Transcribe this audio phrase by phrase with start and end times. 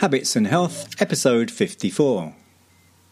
[0.00, 2.34] Habits and Health, episode 54.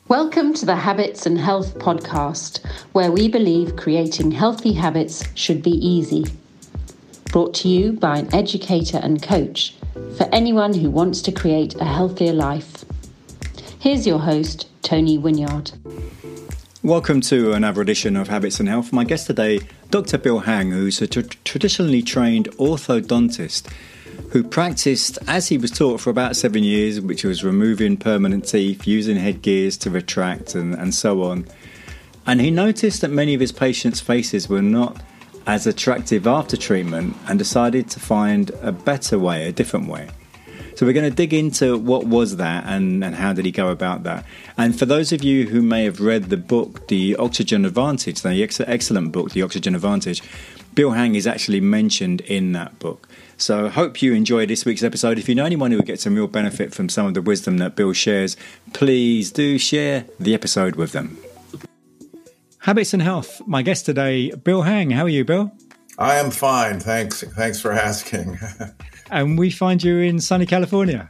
[0.08, 5.87] Welcome to the Habits and Health podcast, where we believe creating healthy habits should be
[5.87, 6.24] easy.
[7.30, 9.74] Brought to you by an educator and coach
[10.16, 12.87] for anyone who wants to create a healthier life.
[13.78, 15.74] Here's your host, Tony Winyard.
[16.82, 18.95] Welcome to another edition of Habits and Health.
[18.95, 19.61] My guest today,
[19.91, 20.16] Dr.
[20.16, 23.70] Bill Hang, who's a tr- traditionally trained orthodontist
[24.31, 28.87] who practiced as he was taught for about seven years, which was removing permanent teeth,
[28.87, 31.47] using headgears to retract, and, and so on.
[32.27, 35.01] And he noticed that many of his patients' faces were not
[35.47, 40.09] as attractive after treatment and decided to find a better way, a different way.
[40.77, 43.71] So we're going to dig into what was that and, and how did he go
[43.71, 44.24] about that.
[44.57, 48.43] And for those of you who may have read the book, The Oxygen Advantage, the
[48.45, 50.23] ex- excellent book, The Oxygen Advantage,
[50.78, 53.09] Bill Hang is actually mentioned in that book.
[53.37, 55.18] So I hope you enjoyed this week's episode.
[55.18, 57.59] If you know anyone who would get some real benefit from some of the wisdom
[57.59, 58.37] that Bill shares,
[58.74, 61.18] please do share the episode with them.
[62.59, 63.43] Habits and Health.
[63.45, 64.90] My guest today, Bill Hang.
[64.90, 65.50] How are you, Bill?
[65.98, 66.78] I am fine.
[66.78, 67.24] Thanks.
[67.24, 68.38] Thanks for asking.
[69.10, 71.08] and we find you in sunny California.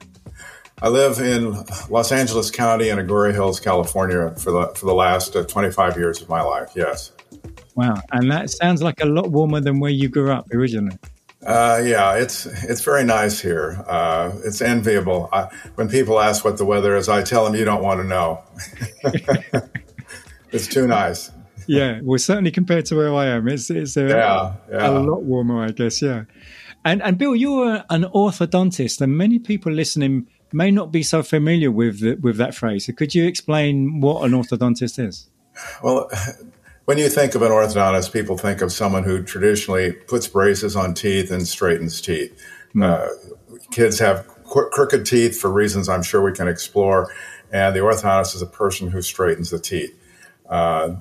[0.81, 1.53] I live in
[1.91, 6.23] Los Angeles County in Agoura Hills, California, for the for the last uh, 25 years
[6.23, 6.71] of my life.
[6.75, 7.13] Yes.
[7.79, 10.99] Wow, and that sounds like a lot warmer than where you grew up originally.
[11.47, 13.85] Uh, yeah, it's it's very nice here.
[13.87, 15.29] Uh, it's enviable.
[15.33, 15.45] I,
[15.77, 18.43] when people ask what the weather is, I tell them you don't want to know.
[20.51, 21.31] it's too nice.
[21.69, 24.91] Yeah, well, certainly compared to where I am, it's it's a, yeah, yeah.
[24.91, 26.03] a lot warmer, I guess.
[26.03, 26.25] Yeah,
[26.85, 31.71] and and Bill, you're an orthodontist, and many people listening may not be so familiar
[31.71, 32.87] with the, with that phrase.
[32.87, 35.31] So could you explain what an orthodontist is?
[35.81, 36.11] Well,
[36.89, 40.95] when you think of an orthodontist, people think of someone who traditionally puts braces on
[40.95, 42.43] teeth and straightens teeth.
[42.75, 42.83] Mm.
[42.83, 47.13] Uh, kids have qu- crooked teeth for reasons I'm sure we can explore,
[47.53, 49.95] and the orthodontist is a person who straightens the teeth.
[50.49, 50.97] Uh,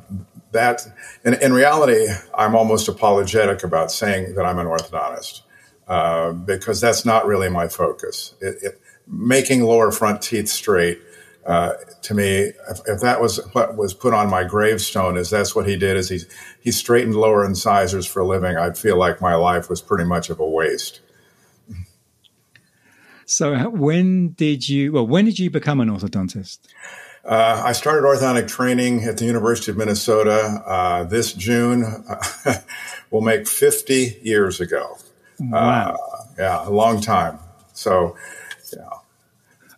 [0.52, 0.86] that,
[1.24, 5.44] in, in, reality, I'm almost apologetic about saying that I'm an orthodontist
[5.88, 8.34] uh, because that's not really my focus.
[8.42, 11.00] It, it, making lower front teeth straight
[11.48, 15.56] uh, to me, if, if, that was what was put on my gravestone, is that's
[15.56, 16.20] what he did, is he
[16.60, 18.58] he straightened lower incisors for a living.
[18.58, 21.00] I'd feel like my life was pretty much of a waste.
[23.26, 24.92] So, when did you?
[24.92, 26.60] Well, when did you become an orthodontist?
[27.26, 32.06] Uh, I started orthodontic training at the University of Minnesota uh, this June.
[33.12, 34.98] will make 50 years ago.
[35.40, 35.96] Wow.
[35.96, 37.40] Uh, yeah, a long time.
[37.74, 38.16] So,
[38.76, 38.90] yeah.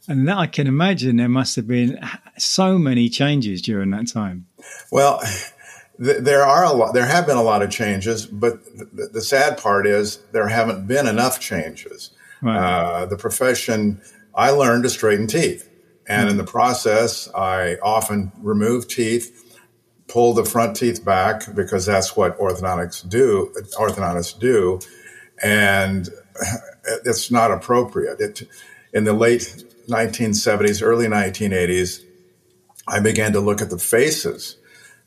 [0.10, 2.00] And I can imagine there must have been
[2.38, 4.48] so many changes during that time.
[4.92, 5.22] Well,
[6.04, 6.96] th- there are a lot.
[6.96, 10.88] There have been a lot of changes, but th- the sad part is there haven't
[10.88, 12.10] been enough changes.
[12.42, 12.58] Right.
[12.58, 14.02] Uh, the profession,
[14.34, 15.70] I learned to straighten teeth,
[16.08, 16.32] and mm-hmm.
[16.32, 19.60] in the process, I often remove teeth,
[20.08, 23.54] pull the front teeth back because that's what orthodontics do.
[23.78, 24.80] Orthodontists do,
[25.44, 26.10] and
[27.06, 28.20] it's not appropriate.
[28.20, 28.42] It,
[28.92, 32.04] in the late 1970s, early 1980s,
[32.88, 34.58] I began to look at the faces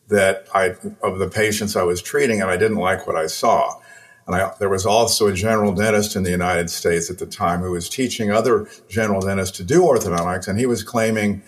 [0.08, 3.80] that I of the patients I was treating, and I didn't like what I saw.
[4.26, 7.60] And I, there was also a general dentist in the United States at the time
[7.60, 11.42] who was teaching other general dentists to do orthodontics, and he was claiming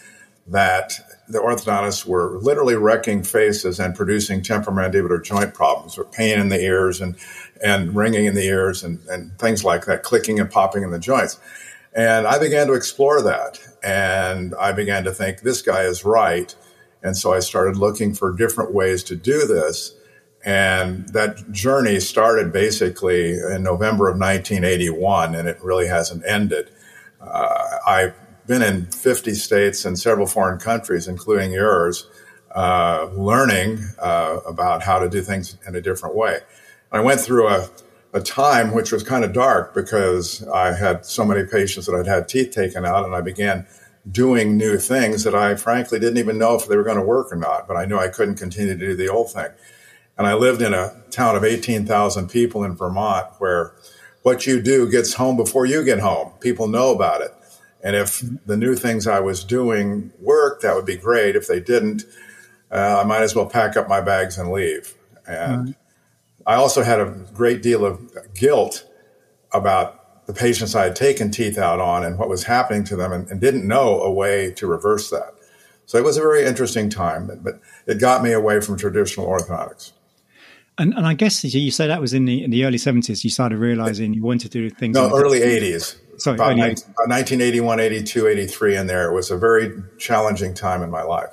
[0.46, 0.92] that
[1.28, 6.60] the orthodontists were literally wrecking faces and producing temporomandibular joint problems, or pain in the
[6.60, 7.16] ears and
[7.62, 10.98] and ringing in the ears and, and things like that, clicking and popping in the
[10.98, 11.38] joints.
[11.94, 13.60] And I began to explore that.
[13.82, 16.54] And I began to think, this guy is right.
[17.02, 19.94] And so I started looking for different ways to do this.
[20.44, 26.70] And that journey started basically in November of 1981, and it really hasn't ended.
[27.20, 28.14] Uh, I've
[28.46, 32.06] been in 50 states and several foreign countries, including yours,
[32.54, 36.40] uh, learning uh, about how to do things in a different way.
[36.92, 37.68] I went through a
[38.14, 42.06] a time which was kind of dark because I had so many patients that I'd
[42.06, 43.66] had teeth taken out, and I began
[44.10, 47.32] doing new things that I frankly didn't even know if they were going to work
[47.32, 47.66] or not.
[47.66, 49.48] But I knew I couldn't continue to do the old thing.
[50.16, 53.74] And I lived in a town of 18,000 people in Vermont where
[54.22, 56.32] what you do gets home before you get home.
[56.40, 57.34] People know about it.
[57.82, 61.34] And if the new things I was doing worked, that would be great.
[61.34, 62.04] If they didn't,
[62.70, 64.94] uh, I might as well pack up my bags and leave.
[65.26, 65.83] And mm-hmm.
[66.46, 68.86] I also had a great deal of guilt
[69.52, 73.12] about the patients I had taken teeth out on and what was happening to them
[73.12, 75.34] and, and didn't know a way to reverse that.
[75.86, 79.92] So it was a very interesting time, but it got me away from traditional orthodontics.
[80.78, 83.22] And, and I guess you say that was in the in the early seventies.
[83.22, 84.94] You started realizing you wanted to do things.
[84.94, 85.96] No, early eighties.
[86.16, 89.10] Sorry, about, 19, about 1981, 82, 83 in there.
[89.10, 91.30] It was a very challenging time in my life.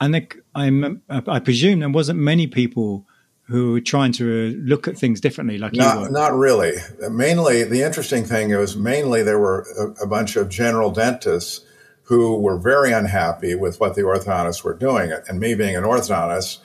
[0.00, 3.06] And the, I'm, I presume there wasn't many people
[3.50, 6.10] who were trying to look at things differently, like not, you were.
[6.10, 6.74] Not really.
[7.10, 11.66] Mainly, the interesting thing was mainly there were a, a bunch of general dentists
[12.04, 15.12] who were very unhappy with what the orthodontists were doing.
[15.28, 16.58] And me being an orthodontist,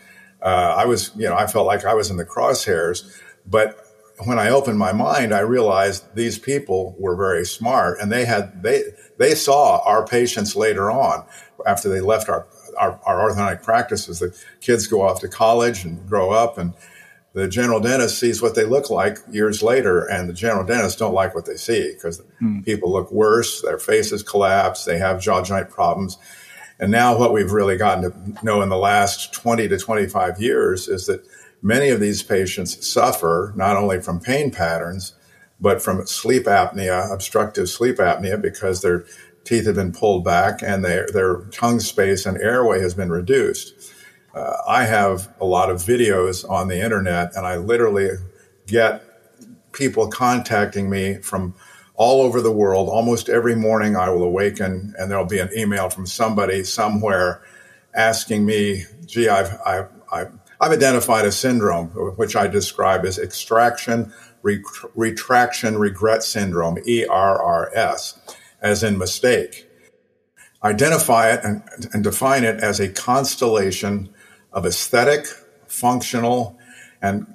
[0.44, 3.20] uh, I was, you know, I felt like I was in the crosshairs.
[3.48, 3.80] But
[4.26, 8.62] when I opened my mind, I realized these people were very smart, and they had
[8.62, 8.84] they
[9.18, 11.26] they saw our patients later on
[11.66, 14.20] after they left our our, our orthodontic practices.
[14.20, 16.74] The kids go off to college and grow up, and
[17.34, 21.14] the general dentist sees what they look like years later, and the general dentists don't
[21.14, 22.64] like what they see because mm.
[22.64, 26.18] people look worse, their faces collapse, they have jaw joint problems.
[26.80, 30.90] And now, what we've really gotten to know in the last 20 to 25 years
[30.90, 31.26] is that
[31.66, 35.14] Many of these patients suffer not only from pain patterns,
[35.60, 39.06] but from sleep apnea, obstructive sleep apnea, because their
[39.46, 43.94] teeth have been pulled back and their, their tongue space and airway has been reduced.
[44.34, 48.10] Uh, I have a lot of videos on the internet, and I literally
[48.68, 49.02] get
[49.72, 51.56] people contacting me from
[51.94, 52.90] all over the world.
[52.90, 57.42] Almost every morning, I will awaken and there'll be an email from somebody somewhere
[57.94, 61.88] asking me, "Gee, I've I've, I've I've identified a syndrome,
[62.18, 64.12] which I describe as extraction
[64.42, 68.20] retraction regret syndrome, ERRS,
[68.62, 69.68] as in mistake.
[70.64, 71.64] Identify it and,
[71.94, 74.10] and define it as a constellation
[74.52, 75.28] of aesthetic,
[75.68, 76.58] functional,
[77.02, 77.28] and,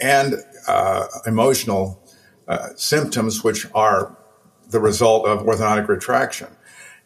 [0.00, 0.34] and
[0.68, 2.02] uh, emotional
[2.46, 4.16] uh, symptoms, which are
[4.70, 6.48] the result of orthodontic retraction.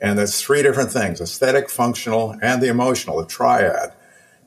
[0.01, 3.93] And that's three different things aesthetic, functional, and the emotional, a triad.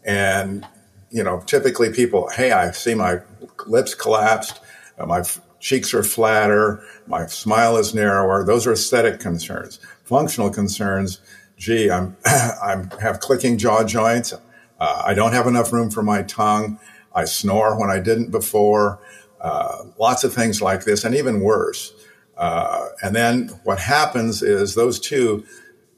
[0.04, 0.66] And
[1.14, 3.20] you know, typically people, hey, I see my
[3.68, 4.60] lips collapsed,
[4.98, 5.24] my
[5.64, 8.44] cheeks are flatter, my smile is narrower.
[8.44, 9.80] Those are aesthetic concerns.
[10.04, 11.22] Functional concerns,
[11.58, 14.34] gee, I'm, I'm have clicking jaw joints.
[14.80, 16.80] Uh, I don't have enough room for my tongue.
[17.16, 19.00] I snore when I didn't before.
[19.40, 21.94] Uh, lots of things like this, and even worse.
[22.36, 25.46] Uh, and then what happens is those two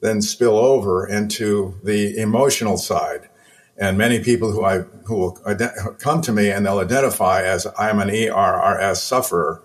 [0.00, 3.28] then spill over into the emotional side
[3.78, 7.66] and many people who I who will ident- come to me and they'll identify as
[7.78, 9.62] I'm an ERRS sufferer,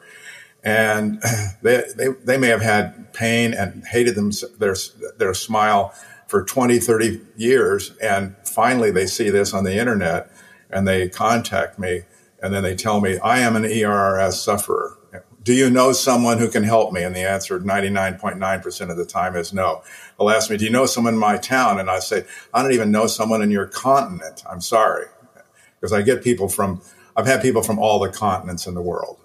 [0.63, 1.21] and
[1.61, 4.75] they, they they may have had pain and hated them their
[5.17, 5.93] their smile
[6.27, 10.31] for 20, 30 years, and finally they see this on the internet
[10.69, 12.03] and they contact me
[12.41, 14.97] and then they tell me I am an ERRS sufferer
[15.43, 17.03] do you know someone who can help me?
[17.03, 19.81] And the answer 99.9% of the time is no.
[20.21, 21.79] They'll ask me, do you know someone in my town?
[21.79, 24.43] And I say, I don't even know someone in your continent.
[24.49, 25.05] I'm sorry.
[25.79, 26.81] Because I get people from,
[27.15, 29.19] I've had people from all the continents in the world.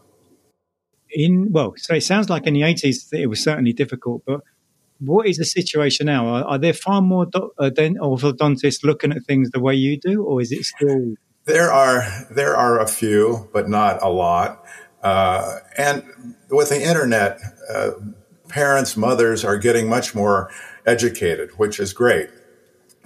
[1.11, 4.41] In, well, so it sounds like in the 80s it was certainly difficult, but
[4.99, 6.27] what is the situation now?
[6.27, 10.25] Are, are there far more do, uh, orthodontists looking at things the way you do,
[10.25, 11.15] or is it still?
[11.45, 14.65] There are there are a few, but not a lot.
[15.03, 16.03] Uh, and
[16.51, 17.41] with the internet,
[17.73, 17.91] uh,
[18.49, 20.51] parents, mothers are getting much more
[20.87, 22.31] educated, which is great.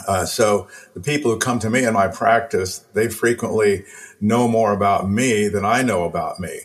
[0.06, 3.84] Uh, so the people who come to me in my practice, they frequently
[4.20, 6.60] know more about me than I know about me.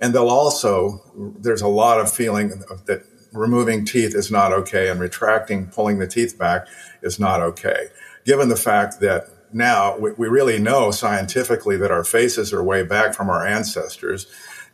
[0.00, 1.02] And they'll also,
[1.40, 6.06] there's a lot of feeling that removing teeth is not okay and retracting, pulling the
[6.06, 6.66] teeth back
[7.02, 7.88] is not okay.
[8.24, 12.82] Given the fact that now we, we really know scientifically that our faces are way
[12.82, 14.26] back from our ancestors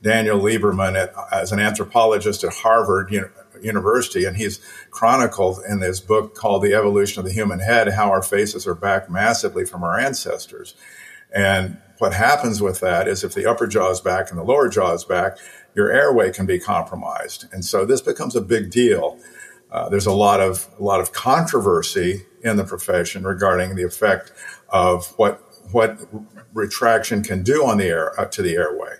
[0.02, 3.10] Daniel Lieberman at, as an anthropologist at Harvard
[3.62, 4.60] University, and he's
[4.90, 8.74] chronicled in his book called The Evolution of the Human Head how our faces are
[8.74, 10.74] back massively from our ancestors.
[11.34, 14.68] And what happens with that is if the upper jaw is back and the lower
[14.68, 15.38] jaw is back,
[15.74, 17.46] your airway can be compromised.
[17.52, 19.18] And so this becomes a big deal.
[19.70, 24.32] Uh, there's a lot of a lot of controversy in the profession regarding the effect
[24.68, 25.98] of what what
[26.54, 28.94] retraction can do on the air uh, to the airway.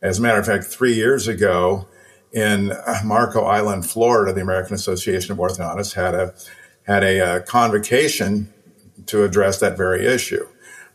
[0.00, 1.88] As a matter of fact, three years ago
[2.34, 2.72] in
[3.04, 6.34] Marco Island, Florida, the American Association of Orthodontists had a
[6.82, 8.52] had a, uh, convocation
[9.06, 10.46] to address that very issue,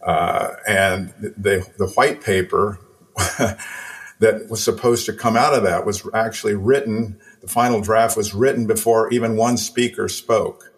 [0.06, 2.78] uh, and the the white paper
[3.18, 7.20] that was supposed to come out of that was actually written.
[7.42, 10.74] The final draft was written before even one speaker spoke,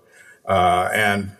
[0.48, 1.32] uh, and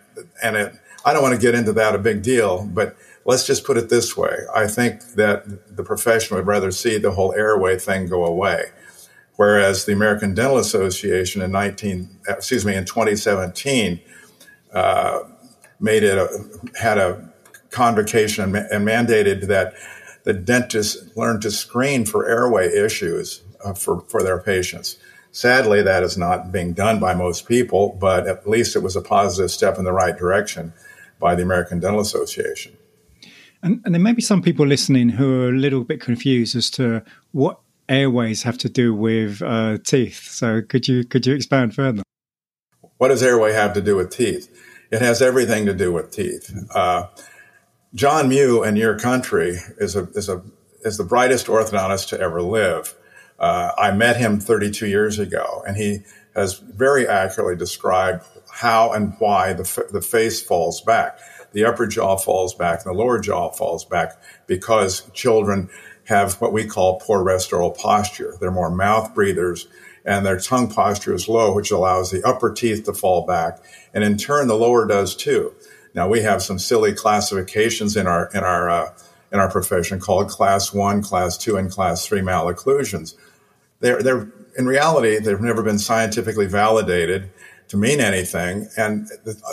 [0.42, 0.74] and it,
[1.04, 3.88] I don't want to get into that a big deal, but let's just put it
[3.88, 4.36] this way.
[4.52, 8.72] I think that the profession would rather see the whole airway thing go away.
[9.36, 14.00] Whereas the American Dental Association in 19, excuse me, in 2017,
[14.72, 15.20] uh,
[15.80, 16.28] made it a,
[16.78, 17.32] had a
[17.70, 19.74] convocation and, and, mandated that
[20.24, 24.98] the dentists learn to screen for airway issues uh, for, for their patients.
[25.32, 29.00] Sadly, that is not being done by most people, but at least it was a
[29.00, 30.74] positive step in the right direction
[31.18, 32.76] by the American Dental Association.
[33.62, 36.68] And, and there may be some people listening who are a little bit confused as
[36.72, 40.28] to what airways have to do with uh, teeth.
[40.28, 42.02] So could you could you expand further?
[42.98, 44.48] What does airway have to do with teeth?
[44.90, 46.52] It has everything to do with teeth.
[46.74, 47.06] Uh,
[47.94, 50.42] John Mew in your country is a is a
[50.84, 52.94] is the brightest orthodontist to ever live.
[53.38, 56.00] Uh, I met him 32 years ago, and he
[56.34, 61.18] has very accurately described how and why the, f- the face falls back.
[61.52, 64.12] The upper jaw falls back, and the lower jaw falls back
[64.46, 65.68] because children
[66.04, 68.34] have what we call poor restoral posture.
[68.40, 69.68] They're more mouth breathers,
[70.04, 73.58] and their tongue posture is low, which allows the upper teeth to fall back,
[73.94, 75.54] and in turn, the lower does too.
[75.94, 78.94] Now we have some silly classifications in our in our uh,
[79.32, 83.14] in our profession called class one, class two, and class three malocclusions
[83.82, 87.30] they're, they're in reality, they've never been scientifically validated
[87.68, 89.08] to mean anything, and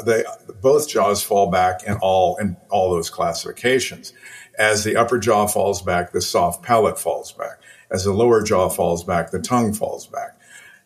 [0.05, 0.23] they,
[0.61, 4.13] both jaws fall back in all in all those classifications.
[4.59, 7.61] As the upper jaw falls back, the soft palate falls back.
[7.89, 10.37] As the lower jaw falls back, the tongue falls back.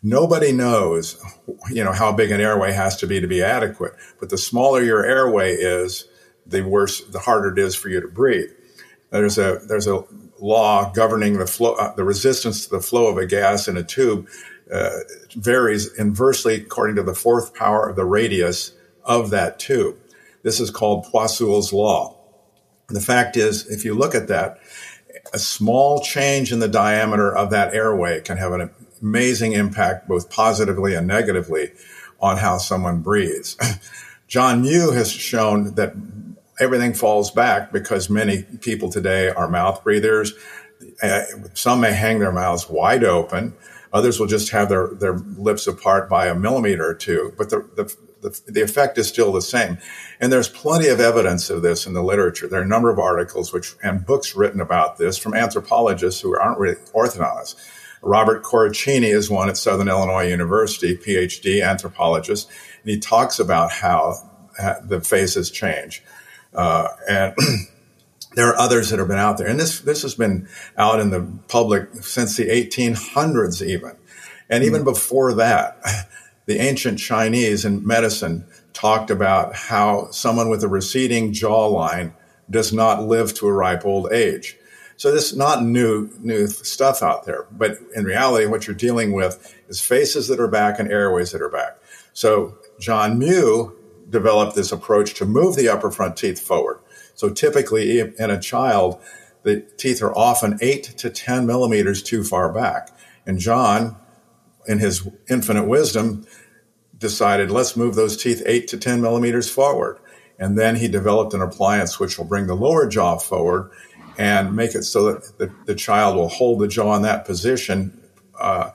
[0.03, 1.22] Nobody knows,
[1.72, 3.94] you know, how big an airway has to be to be adequate.
[4.20, 6.08] But the smaller your airway is,
[6.46, 8.51] the worse, the harder it is for you to breathe.
[9.10, 10.03] There's a there's a
[10.39, 13.84] law governing the flow, uh, the resistance to the flow of a gas in a
[13.84, 14.27] tube
[14.72, 14.89] uh,
[15.36, 19.98] varies inversely according to the fourth power of the radius of that tube.
[20.42, 22.12] This is called Poiseuille's law.
[22.88, 24.60] The fact is, if you look at that,
[25.34, 28.70] a small change in the diameter of that airway can have an
[29.02, 31.72] amazing impact, both positively and negatively,
[32.20, 33.58] on how someone breathes.
[34.28, 35.94] John Mew has shown that
[36.60, 40.34] everything falls back because many people today are mouth breathers.
[41.02, 41.24] Uh,
[41.54, 43.54] some may hang their mouths wide open.
[43.92, 47.60] Others will just have their, their lips apart by a millimeter or two, but the,
[47.75, 49.77] the, the, the, effect is still the same.
[50.20, 52.48] And there's plenty of evidence of this in the literature.
[52.48, 56.38] There are a number of articles which, and books written about this from anthropologists who
[56.38, 57.56] aren't really orthodontists.
[58.01, 62.50] Robert Corruccini is one at Southern Illinois University, PhD anthropologist,
[62.82, 64.15] and he talks about how
[64.84, 66.03] the faces change.
[66.53, 67.36] Uh, and
[68.36, 69.48] there are others that have been out there.
[69.48, 73.96] And this, this has been out in the public since the 1800s, even.
[74.50, 75.77] And even mm before that,
[76.46, 82.14] the ancient Chinese in medicine talked about how someone with a receding jawline
[82.50, 84.58] does not live to a ripe old age.
[84.98, 89.14] So this is not new new stuff out there, but in reality, what you're dealing
[89.14, 91.78] with is faces that are back and airways that are back.
[92.14, 93.76] So John Mew
[94.10, 96.80] developed this approach to move the upper front teeth forward.
[97.16, 99.02] So typically in a child,
[99.44, 102.90] the teeth are often eight to 10 millimeters too far back.
[103.26, 103.98] And John,
[104.67, 106.25] in his infinite wisdom,
[106.98, 110.00] decided, let's move those teeth eight to 10 millimeters forward.
[110.39, 113.72] And then he developed an appliance which will bring the lower jaw forward
[114.17, 118.00] and make it so that the, the child will hold the jaw in that position
[118.39, 118.72] uh,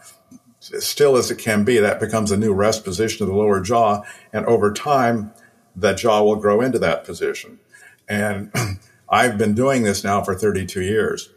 [0.61, 4.03] still as it can be, that becomes a new rest position of the lower jaw.
[4.33, 5.33] And over time,
[5.77, 7.59] that jaw will grow into that position.
[8.09, 8.53] And
[9.09, 11.31] I've been doing this now for 32 years.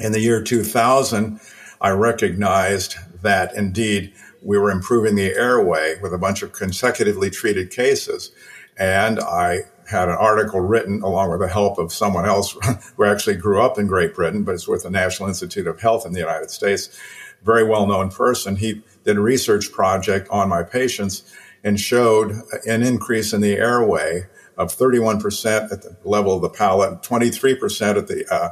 [0.00, 1.40] In the year 2000,
[1.80, 7.70] I recognized that indeed we were improving the airway with a bunch of consecutively treated
[7.70, 8.30] cases.
[8.78, 12.56] And I had an article written along with the help of someone else
[12.96, 16.06] who actually grew up in Great Britain, but is with the National Institute of Health
[16.06, 16.96] in the United States
[17.42, 18.56] very well known person.
[18.56, 21.32] He did a research project on my patients
[21.64, 22.32] and showed
[22.66, 28.08] an increase in the airway of 31% at the level of the palate, 23% at
[28.08, 28.50] the uh,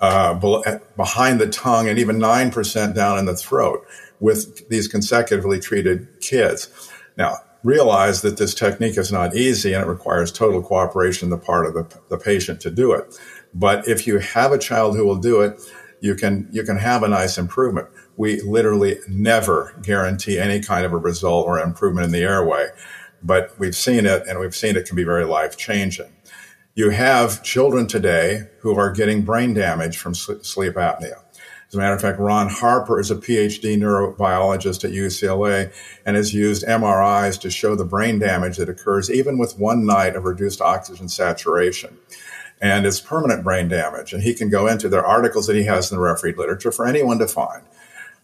[0.00, 0.34] uh,
[0.96, 3.86] behind the tongue, and even 9% down in the throat
[4.20, 6.68] with these consecutively treated kids.
[7.16, 11.44] Now, realize that this technique is not easy and it requires total cooperation on the
[11.44, 13.18] part of the, the patient to do it.
[13.54, 15.58] But if you have a child who will do it,
[16.00, 20.92] you can you can have a nice improvement we literally never guarantee any kind of
[20.92, 22.68] a result or improvement in the airway.
[23.22, 26.12] But we've seen it, and we've seen it can be very life changing.
[26.76, 31.20] You have children today who are getting brain damage from sleep apnea.
[31.68, 35.72] As a matter of fact, Ron Harper is a PhD neurobiologist at UCLA
[36.04, 40.16] and has used MRIs to show the brain damage that occurs even with one night
[40.16, 41.96] of reduced oxygen saturation.
[42.60, 44.12] And it's permanent brain damage.
[44.12, 46.86] And he can go into the articles that he has in the refereed literature for
[46.86, 47.62] anyone to find.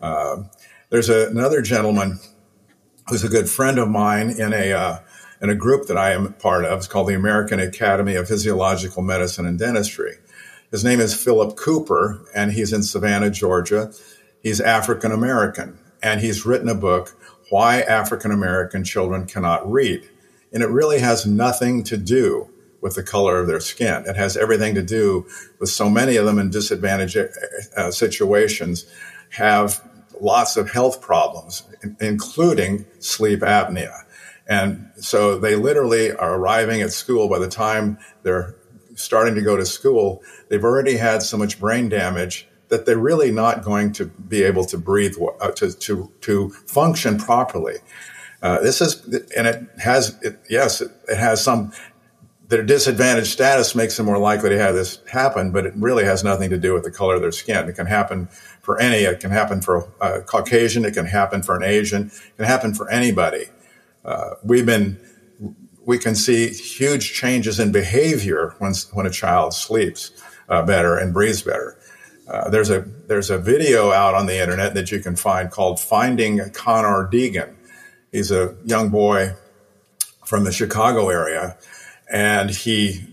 [0.01, 0.43] Uh,
[0.89, 2.19] there's a, another gentleman
[3.09, 4.99] who's a good friend of mine in a uh,
[5.41, 6.79] in a group that I am part of.
[6.79, 10.17] It's called the American Academy of Physiological Medicine and Dentistry.
[10.71, 13.93] His name is Philip Cooper, and he's in Savannah, Georgia.
[14.43, 17.17] He's African American, and he's written a book,
[17.49, 20.09] Why African American Children Cannot Read.
[20.53, 24.05] And it really has nothing to do with the color of their skin.
[24.07, 25.27] It has everything to do
[25.59, 27.19] with so many of them in disadvantaged
[27.77, 28.87] uh, situations
[29.31, 29.87] have
[30.21, 31.63] lots of health problems,
[32.01, 34.05] including sleep apnea.
[34.51, 38.57] And so they literally are arriving at school by the time they're
[38.97, 40.23] starting to go to school.
[40.49, 44.65] They've already had so much brain damage that they're really not going to be able
[44.65, 47.77] to breathe, uh, to, to, to function properly.
[48.43, 49.05] Uh, this is,
[49.37, 51.73] and it has, it, yes, it, it has some
[52.49, 56.25] their disadvantaged status makes them more likely to have this happen, but it really has
[56.25, 57.69] nothing to do with the color of their skin.
[57.69, 58.27] It can happen
[58.61, 59.05] for any.
[59.05, 60.85] It can happen for a Caucasian.
[60.85, 62.07] It can happen for an Asian.
[62.07, 63.47] It can happen for anybody.
[64.05, 64.99] Uh, we've been
[65.87, 70.13] we can see huge changes in behavior when when a child sleeps
[70.49, 71.79] uh, better and breathes better.
[72.29, 75.81] Uh, there's a there's a video out on the internet that you can find called
[75.81, 77.55] "Finding Connor Deegan."
[78.13, 79.35] He's a young boy
[80.25, 81.57] from the Chicago area
[82.11, 83.05] and he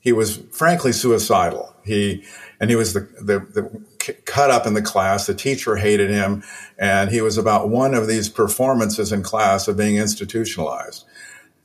[0.00, 1.74] he was frankly suicidal.
[1.84, 2.24] He
[2.60, 3.82] and he was the, the, the
[4.24, 5.26] cut up in the class.
[5.26, 6.42] The teacher hated him,
[6.78, 11.04] and he was about one of these performances in class of being institutionalized.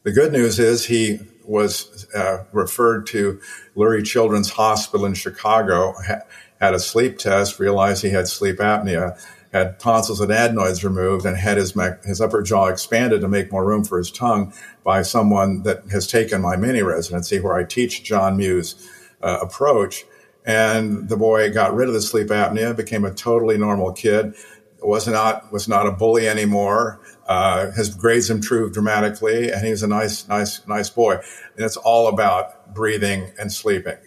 [0.04, 3.40] The good news is he was uh, referred to
[3.76, 6.22] Lurie Children's Hospital in Chicago, ha-
[6.60, 9.20] had a sleep test, realized he had sleep apnea,
[9.54, 11.74] had tonsils and adenoids removed and had his,
[12.06, 14.52] his upper jaw expanded to make more room for his tongue
[14.84, 18.90] by someone that has taken my mini residency where I teach John Mew's
[19.22, 20.06] uh, approach.
[20.46, 24.34] And the boy got rid of the sleep apnea, became a totally normal kid,
[24.82, 27.00] was not, was not a bully anymore.
[27.28, 31.14] Uh, his grades improved dramatically and he was a nice, nice, nice boy.
[31.14, 33.98] And it's all about breathing and sleeping.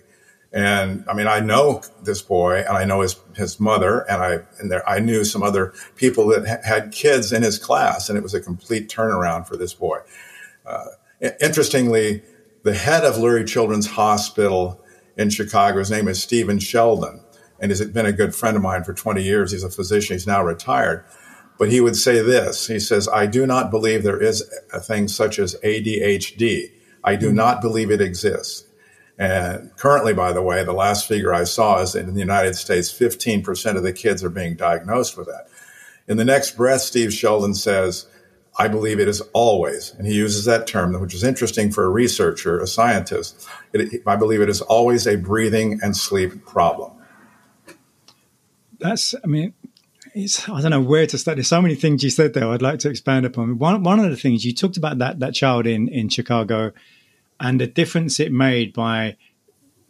[0.53, 4.39] And I mean, I know this boy and I know his, his mother and I,
[4.59, 8.19] and there, I knew some other people that ha- had kids in his class and
[8.19, 9.99] it was a complete turnaround for this boy.
[10.67, 10.87] Uh,
[11.41, 12.23] interestingly,
[12.63, 14.83] the head of Lurie Children's Hospital
[15.17, 17.21] in Chicago, his name is Stephen Sheldon
[17.59, 19.53] and he's been a good friend of mine for 20 years.
[19.53, 20.15] He's a physician.
[20.15, 21.05] He's now retired.
[21.59, 22.67] But he would say this.
[22.67, 26.71] He says, I do not believe there is a thing such as ADHD.
[27.03, 27.37] I do mm-hmm.
[27.37, 28.65] not believe it exists.
[29.19, 32.57] And currently, by the way, the last figure I saw is that in the United
[32.57, 35.49] States, 15% of the kids are being diagnosed with that.
[36.07, 38.07] In the next breath, Steve Sheldon says,
[38.59, 41.91] I believe it is always, and he uses that term, which is interesting for a
[41.91, 43.47] researcher, a scientist.
[43.73, 46.93] It, I believe it is always a breathing and sleep problem.
[48.79, 49.53] That's, I mean,
[50.15, 51.37] I don't know where to start.
[51.37, 52.49] There's so many things you said there.
[52.49, 53.59] I'd like to expand upon.
[53.59, 56.73] One, one of the things you talked about that that child in in Chicago
[57.39, 59.17] and the difference it made by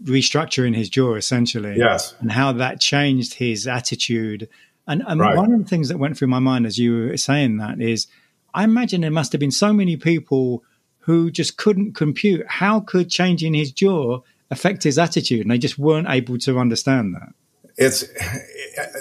[0.03, 4.47] restructuring his jaw essentially yes and how that changed his attitude
[4.87, 5.35] and, and right.
[5.35, 8.07] one of the things that went through my mind as you were saying that is
[8.57, 10.65] i imagine there must have been so many people
[10.99, 15.79] who just couldn't compute how could changing his jaw affect his attitude and they just
[15.79, 17.33] weren't able to understand that
[17.77, 18.05] it's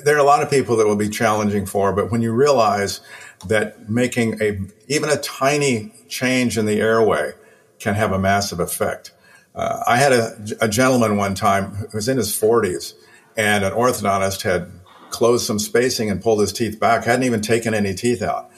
[0.03, 3.01] there are a lot of people that will be challenging for but when you realize
[3.47, 7.33] that making a even a tiny change in the airway
[7.79, 9.11] can have a massive effect.
[9.53, 12.93] Uh, I had a, a, gentleman one time who was in his 40s,
[13.37, 14.69] and an orthodontist had
[15.11, 18.49] closed some spacing and pulled his teeth back, hadn't even taken any teeth out.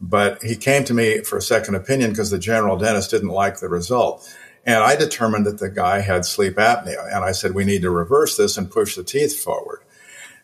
[0.00, 3.60] But he came to me for a second opinion because the general dentist didn't like
[3.60, 4.28] the result.
[4.64, 7.06] And I determined that the guy had sleep apnea.
[7.14, 9.80] And I said, we need to reverse this and push the teeth forward.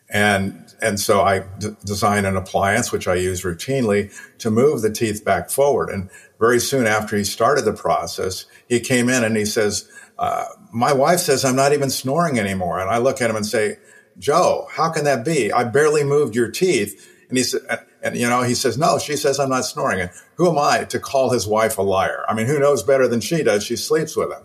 [0.09, 4.91] And, and so I d- designed an appliance, which I use routinely to move the
[4.91, 5.89] teeth back forward.
[5.89, 10.45] And very soon after he started the process, he came in and he says, uh,
[10.71, 12.79] my wife says I'm not even snoring anymore.
[12.79, 13.77] And I look at him and say,
[14.17, 15.51] Joe, how can that be?
[15.51, 17.07] I barely moved your teeth.
[17.29, 17.61] And he said,
[18.01, 20.01] and, you know, he says, no, she says I'm not snoring.
[20.01, 22.23] And who am I to call his wife a liar?
[22.27, 23.63] I mean, who knows better than she does?
[23.63, 24.43] She sleeps with him.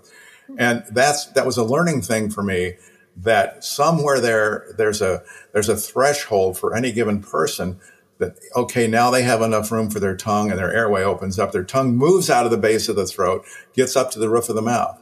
[0.59, 2.75] And that's, that was a learning thing for me
[3.17, 7.79] that somewhere there, there's a, there's a threshold for any given person
[8.19, 11.53] that, okay, now they have enough room for their tongue and their airway opens up.
[11.53, 14.49] Their tongue moves out of the base of the throat, gets up to the roof
[14.49, 14.99] of the mouth,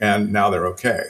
[0.00, 1.04] and now they're okay.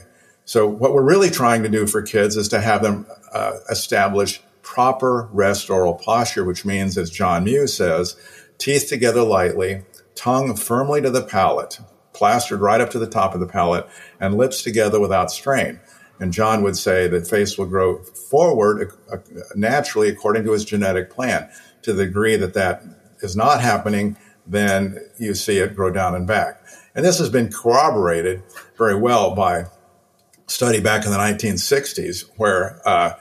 [0.44, 4.42] So what we're really trying to do for kids is to have them uh, establish
[4.74, 8.16] proper rest oral posture, which means, as John Mew says,
[8.58, 9.82] teeth together lightly,
[10.16, 11.78] tongue firmly to the palate,
[12.12, 13.87] plastered right up to the top of the palate,
[14.18, 15.78] and lips together without strain.
[16.18, 19.18] And John would say that face will grow forward uh,
[19.54, 21.48] naturally according to his genetic plan.
[21.82, 22.82] To the degree that that
[23.20, 26.60] is not happening, then you see it grow down and back.
[26.96, 28.42] And this has been corroborated
[28.76, 29.66] very well by
[30.48, 33.12] study back in the 1960s where uh,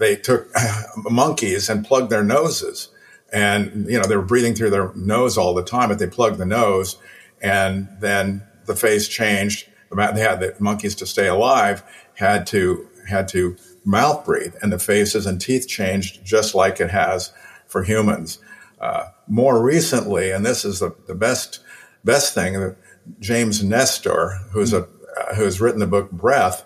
[0.00, 0.48] they took
[0.96, 2.88] monkeys and plugged their noses
[3.32, 6.38] and you know they were breathing through their nose all the time, but they plugged
[6.38, 6.96] the nose,
[7.40, 9.68] and then the face changed.
[9.90, 11.82] They had the monkeys to stay alive
[12.14, 16.90] had to had to mouth breathe, and the faces and teeth changed just like it
[16.90, 17.32] has
[17.66, 18.38] for humans.
[18.80, 21.60] Uh, more recently, and this is the, the best
[22.04, 22.76] best thing,
[23.18, 24.82] James Nestor, who's a
[25.18, 26.64] uh, who's written the book Breath,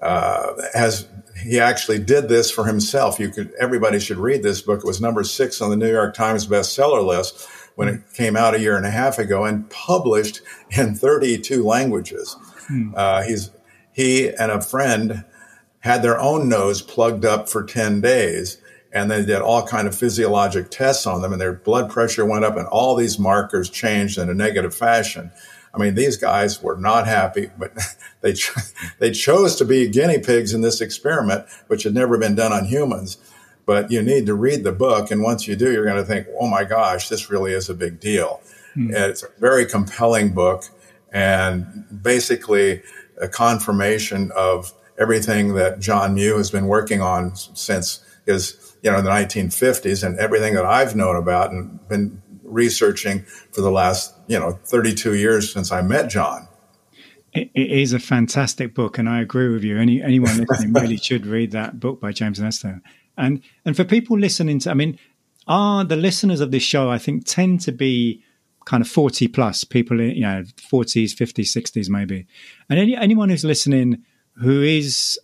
[0.00, 1.08] uh, has
[1.42, 3.18] he actually did this for himself.
[3.18, 4.80] You could everybody should read this book.
[4.80, 8.54] It was number six on the New York Times bestseller list when it came out
[8.54, 12.36] a year and a half ago, and published in 32 languages.
[12.66, 12.92] Hmm.
[12.94, 13.50] Uh, he's
[13.92, 15.24] he and a friend
[15.80, 18.58] had their own nose plugged up for 10 days
[18.92, 22.44] and they did all kind of physiologic tests on them and their blood pressure went
[22.44, 25.30] up and all these markers changed in a negative fashion
[25.74, 27.72] i mean these guys were not happy but
[28.20, 28.34] they
[28.98, 32.64] they chose to be guinea pigs in this experiment which had never been done on
[32.64, 33.18] humans
[33.66, 36.26] but you need to read the book and once you do you're going to think
[36.40, 38.40] oh my gosh this really is a big deal
[38.76, 38.92] mm.
[38.92, 40.64] it's a very compelling book
[41.12, 42.82] and basically
[43.20, 49.00] a confirmation of everything that John Mew has been working on since his, you know,
[49.00, 54.38] the 1950s and everything that I've known about and been researching for the last, you
[54.38, 56.48] know, 32 years since I met John.
[57.32, 59.78] It is a fantastic book, and I agree with you.
[59.78, 62.82] Any anyone listening really should read that book by James Nestor.
[63.16, 64.98] And and for people listening to, I mean,
[65.46, 66.90] are the listeners of this show?
[66.90, 68.24] I think tend to be
[68.64, 72.26] kind of 40 plus people, you know, 40s, 50s, 60s, maybe.
[72.68, 75.18] And any, anyone who's listening who is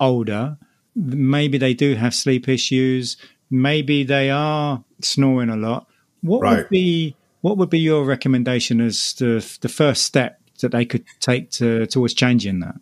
[0.00, 0.56] older,
[0.94, 3.16] maybe they do have sleep issues,
[3.50, 5.86] maybe they are snoring a lot.
[6.22, 6.56] What right.
[6.58, 11.04] would be what would be your recommendation as the the first step that they could
[11.20, 12.76] take to towards changing that?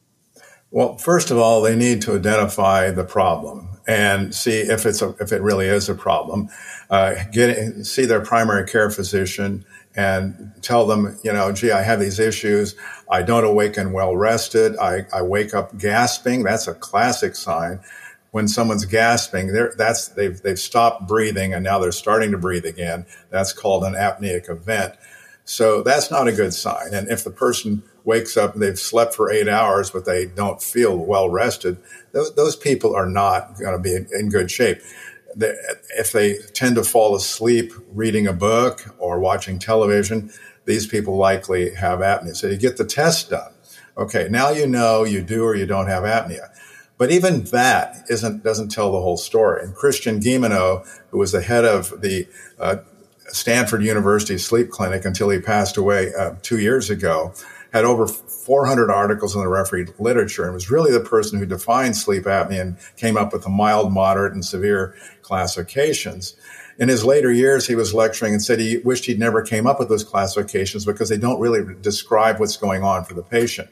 [0.71, 5.15] Well, first of all, they need to identify the problem and see if it's a,
[5.21, 6.49] if it really is a problem.
[6.91, 12.01] Uh, get see their primary care physician and tell them, you know, gee, I have
[12.01, 12.75] these issues.
[13.09, 14.77] I don't awaken well rested.
[14.79, 16.43] I, I wake up gasping.
[16.43, 17.81] That's a classic sign.
[18.35, 23.07] When someone's gasping, that's they've they've stopped breathing and now they're starting to breathe again.
[23.31, 24.95] That's called an apneic event.
[25.45, 26.95] So that's not a good sign.
[26.95, 30.61] And if the person wakes up and they've slept for eight hours but they don't
[30.61, 31.79] feel well rested,
[32.11, 34.81] those, those people are not going to be in, in good shape
[35.37, 40.33] if they tend to fall asleep reading a book or watching television,
[40.65, 42.37] these people likely have apnea.
[42.37, 43.53] So you get the test done.
[43.97, 46.51] Okay, now you know you do or you don't have apnea.
[47.05, 49.63] But even that isn't doesn't tell the whole story.
[49.63, 52.27] And Christian Guilleminault, who was the head of the
[52.59, 52.77] uh,
[53.27, 57.35] Stanford University Sleep Clinic until he passed away uh, two years ago,
[57.75, 61.95] had over 400 articles in the refereed literature and was really the person who defined
[61.95, 66.35] sleep apnea and came up with the mild, moderate, and severe classifications.
[66.79, 69.79] In his later years, he was lecturing and said he wished he'd never came up
[69.79, 73.69] with those classifications because they don't really describe what's going on for the patient.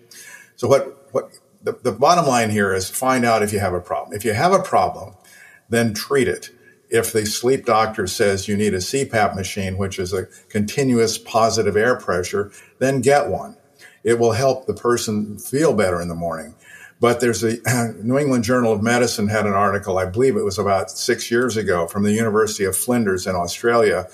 [0.57, 1.31] So what, what
[1.63, 4.15] the, the bottom line here is find out if you have a problem.
[4.15, 5.15] If you have a problem,
[5.69, 6.51] then treat it
[6.91, 11.75] if the sleep doctor says you need a CPAP machine, which is a continuous positive
[11.75, 13.57] air pressure, then get one
[14.05, 16.55] it will help the person feel better in the morning.
[17.01, 17.57] But there's a
[18.03, 21.57] New England Journal of Medicine had an article, I believe it was about six years
[21.57, 24.09] ago, from the University of Flinders in Australia,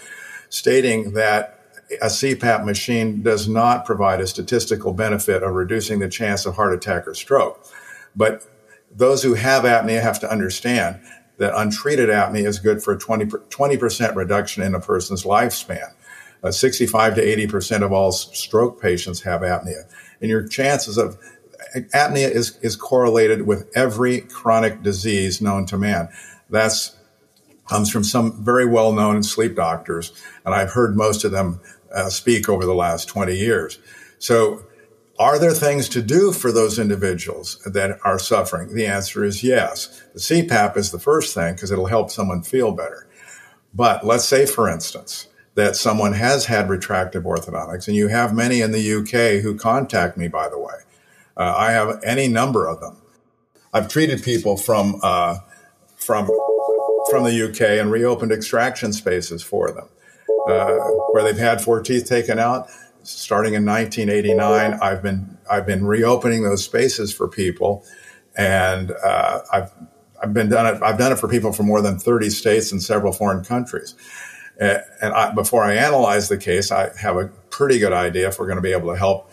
[0.48, 1.57] stating that
[2.02, 6.74] a CPAP machine does not provide a statistical benefit of reducing the chance of heart
[6.74, 7.64] attack or stroke.
[8.14, 8.44] But
[8.90, 11.00] those who have apnea have to understand
[11.38, 15.92] that untreated apnea is good for a 20, 20% reduction in a person's lifespan
[16.42, 19.84] uh, 65 to 80% of all stroke patients have apnea.
[20.20, 21.18] And your chances of
[21.94, 26.08] apnea is, is correlated with every chronic disease known to man.
[26.50, 26.94] That's
[27.68, 30.12] comes from some very well known sleep doctors,
[30.46, 31.60] and I've heard most of them
[31.94, 33.78] uh, speak over the last 20 years.
[34.18, 34.64] So,
[35.18, 38.72] are there things to do for those individuals that are suffering?
[38.72, 40.00] The answer is yes.
[40.14, 43.08] The CPAP is the first thing because it'll help someone feel better.
[43.74, 48.60] But let's say, for instance, that someone has had retractive orthodontics, and you have many
[48.60, 50.74] in the UK who contact me, by the way.
[51.36, 52.96] Uh, I have any number of them.
[53.72, 55.38] I've treated people from uh,
[55.96, 56.30] from
[57.10, 59.88] from the UK and reopened extraction spaces for them,
[60.48, 60.76] uh,
[61.10, 62.68] where they've had four teeth taken out.
[63.02, 67.84] Starting in 1989, I've been I've been reopening those spaces for people,
[68.36, 69.72] and uh, I've
[70.22, 70.82] I've been done it.
[70.82, 73.94] I've done it for people from more than 30 states and several foreign countries.
[74.60, 78.38] Uh, and I, before I analyze the case, I have a pretty good idea if
[78.38, 79.30] we're going to be able to help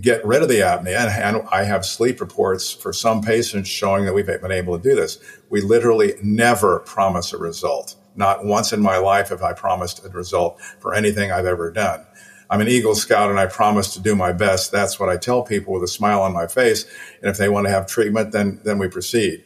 [0.00, 0.98] get rid of the apnea.
[0.98, 4.82] And, and I have sleep reports for some patients showing that we've been able to
[4.82, 5.18] do this.
[5.50, 7.94] We literally never promise a result.
[8.14, 12.06] Not once in my life have I promised a result for anything I've ever done.
[12.50, 14.70] I'm an Eagle Scout and I promise to do my best.
[14.70, 16.84] That's what I tell people with a smile on my face.
[17.22, 19.42] And if they want to have treatment, then, then we proceed.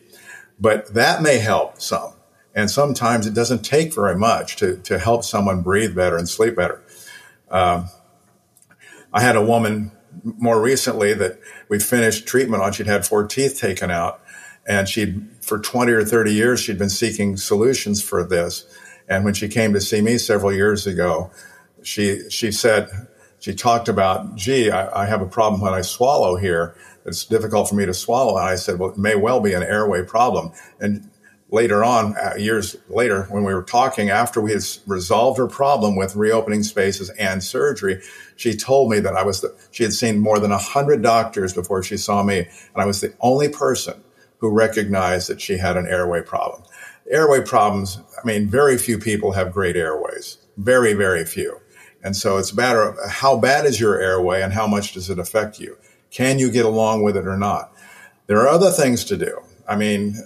[0.58, 2.14] But that may help some.
[2.52, 6.56] And sometimes it doesn't take very much to, to help someone breathe better and sleep
[6.56, 6.82] better.
[7.50, 7.90] Um,
[9.12, 9.92] I had a woman
[10.24, 12.72] more recently that we finished treatment on.
[12.72, 14.20] She'd had four teeth taken out
[14.66, 18.64] and she'd, for 20 or 30 years, she'd been seeking solutions for this.
[19.08, 21.30] And when she came to see me several years ago,
[21.82, 22.88] she, she said,
[23.38, 26.74] she talked about, gee, I, I have a problem when I swallow here.
[27.04, 28.36] It's difficult for me to swallow.
[28.36, 30.50] And I said, well, it may well be an airway problem.
[30.80, 31.08] And
[31.50, 35.94] later on, uh, years later, when we were talking after we had resolved her problem
[35.94, 38.02] with reopening spaces and surgery,
[38.34, 41.54] she told me that I was the, she had seen more than a hundred doctors
[41.54, 44.02] before she saw me, and I was the only person
[44.38, 46.62] who recognized that she had an airway problem.
[47.10, 50.38] Airway problems, I mean, very few people have great airways.
[50.56, 51.60] Very, very few.
[52.02, 55.10] And so it's a matter of how bad is your airway and how much does
[55.10, 55.76] it affect you?
[56.10, 57.72] Can you get along with it or not?
[58.26, 59.40] There are other things to do.
[59.68, 60.16] I mean,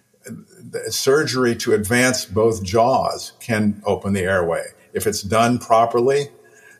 [0.88, 4.66] surgery to advance both jaws can open the airway.
[4.92, 6.28] If it's done properly,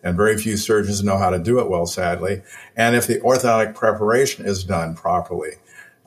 [0.03, 2.43] and very few surgeons know how to do it well, sadly,
[2.77, 5.53] and if the orthodontic preparation is done properly,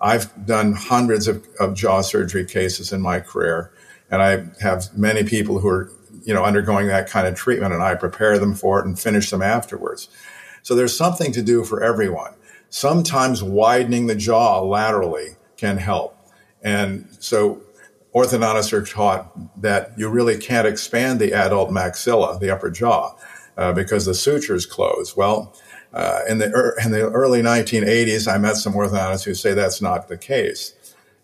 [0.01, 3.71] I've done hundreds of, of jaw surgery cases in my career,
[4.09, 5.91] and I have many people who are,
[6.23, 9.29] you know, undergoing that kind of treatment, and I prepare them for it and finish
[9.29, 10.09] them afterwards.
[10.63, 12.33] So there's something to do for everyone.
[12.69, 16.17] Sometimes widening the jaw laterally can help.
[16.61, 17.61] And so
[18.13, 23.15] orthodontists are taught that you really can't expand the adult maxilla, the upper jaw,
[23.57, 25.15] uh, because the sutures close.
[25.17, 25.55] Well,
[25.93, 30.07] uh, in the in the early 1980s, I met some orthodontists who say that's not
[30.07, 30.73] the case.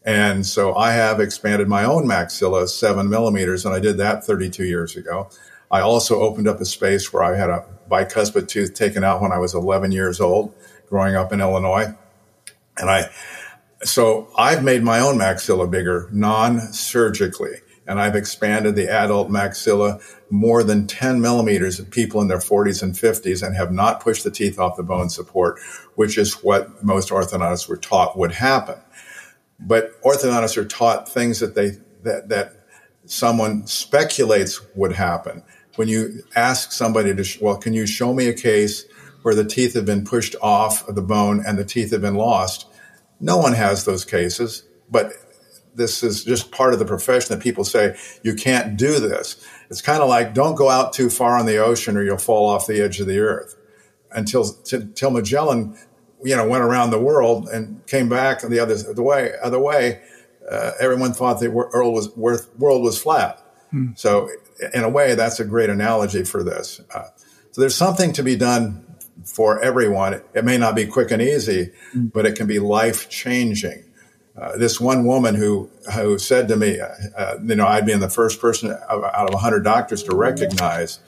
[0.05, 4.63] And so I have expanded my own maxilla seven millimeters, and I did that 32
[4.65, 5.29] years ago.
[5.71, 9.31] I also opened up a space where I had a bicuspid tooth taken out when
[9.31, 10.53] I was 11 years old,
[10.87, 11.87] growing up in Illinois.
[12.77, 13.09] And I,
[13.83, 17.55] so I've made my own maxilla bigger non-surgically
[17.87, 22.81] and I've expanded the adult maxilla more than 10 millimeters of people in their 40s
[22.81, 25.59] and 50s and have not pushed the teeth off the bone support,
[25.95, 28.77] which is what most orthodontists were taught would happen.
[29.59, 31.71] But orthodontists are taught things that they
[32.03, 32.53] that that
[33.05, 35.43] someone speculates would happen.
[35.75, 38.85] When you ask somebody to, well, can you show me a case
[39.21, 42.15] where the teeth have been pushed off of the bone and the teeth have been
[42.15, 42.67] lost?
[43.19, 45.13] No one has those cases, but
[45.75, 49.45] this is just part of the profession that people say you can't do this.
[49.69, 52.47] It's kind of like don't go out too far on the ocean or you'll fall
[52.49, 53.55] off the edge of the earth.
[54.11, 55.77] Until until Magellan,
[56.23, 60.01] you know, went around the world and came back the other the way other way,
[60.49, 63.41] uh, everyone thought the world was world was flat.
[63.71, 63.87] Hmm.
[63.95, 64.29] So
[64.73, 66.79] in a way, that's a great analogy for this.
[66.93, 67.07] Uh,
[67.51, 68.85] so there's something to be done
[69.25, 70.21] for everyone.
[70.33, 72.07] It may not be quick and easy, hmm.
[72.07, 73.83] but it can be life changing.
[74.37, 78.01] Uh, this one woman who who said to me, uh, uh you know, I'd been
[78.01, 80.99] the first person out of 100 doctors to recognize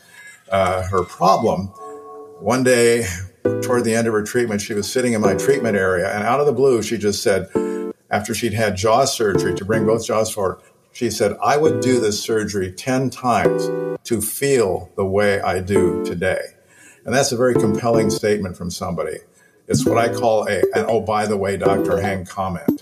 [0.49, 1.67] uh, her problem.
[2.39, 3.05] One day,
[3.61, 6.39] toward the end of her treatment, she was sitting in my treatment area, and out
[6.39, 7.49] of the blue, she just said,
[8.09, 10.61] after she'd had jaw surgery to bring both jaws forward,
[10.93, 13.69] she said, "I would do this surgery 10 times
[14.05, 16.39] to feel the way I do today."
[17.05, 19.17] And that's a very compelling statement from somebody.
[19.67, 21.99] It's what I call a, an oh, by the way, Dr.
[21.99, 22.76] Hang comment.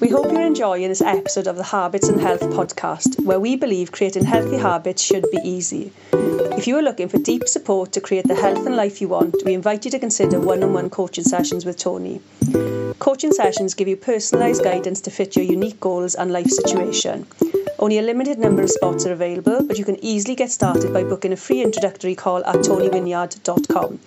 [0.00, 3.92] We hope you're enjoying this episode of the Habits and Health podcast, where we believe
[3.92, 5.92] creating healthy habits should be easy.
[6.12, 9.36] If you are looking for deep support to create the health and life you want,
[9.44, 12.20] we invite you to consider one on one coaching sessions with Tony.
[12.98, 17.24] Coaching sessions give you personalised guidance to fit your unique goals and life situation.
[17.78, 21.04] Only a limited number of spots are available, but you can easily get started by
[21.04, 24.00] booking a free introductory call at tonywinyard.com.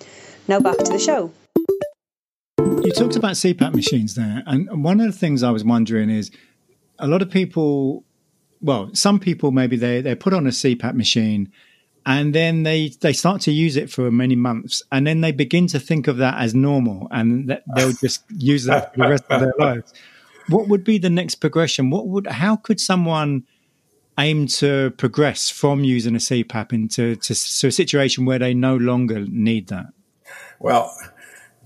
[0.48, 1.32] Now back to the show.
[2.84, 6.30] You talked about CPAP machines there, and one of the things I was wondering is
[6.98, 8.04] a lot of people,
[8.60, 11.52] well, some people maybe they they put on a CPAP machine
[12.06, 15.66] and then they they start to use it for many months and then they begin
[15.68, 19.24] to think of that as normal and that they'll just use that for the rest
[19.28, 19.92] of their lives.
[20.48, 21.90] What would be the next progression?
[21.90, 23.44] What would how could someone
[24.18, 28.76] aim to progress from using a cpap into to, to a situation where they no
[28.76, 29.86] longer need that?
[30.60, 30.96] Well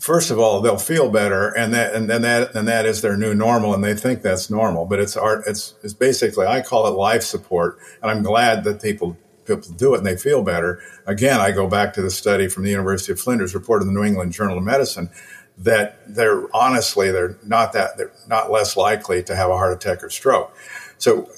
[0.02, 3.16] first of all, they'll feel better, and that and then that and that is their
[3.16, 4.84] new normal, and they think that's normal.
[4.84, 5.44] But it's art.
[5.46, 9.94] It's it's basically I call it life support, and I'm glad that people people do
[9.94, 10.80] it and they feel better.
[11.06, 14.00] Again, I go back to the study from the University of Flinders, reported in the
[14.00, 15.10] New England Journal of Medicine,
[15.58, 20.02] that they're honestly they're not that they're not less likely to have a heart attack
[20.02, 20.54] or stroke.
[20.98, 21.30] So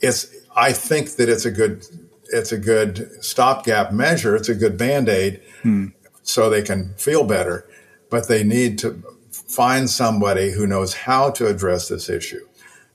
[0.00, 1.84] it's I think that it's a good
[2.26, 4.36] it's a good stopgap measure.
[4.36, 5.88] It's a good band aid, hmm.
[6.22, 7.68] so they can feel better.
[8.10, 12.46] But they need to find somebody who knows how to address this issue.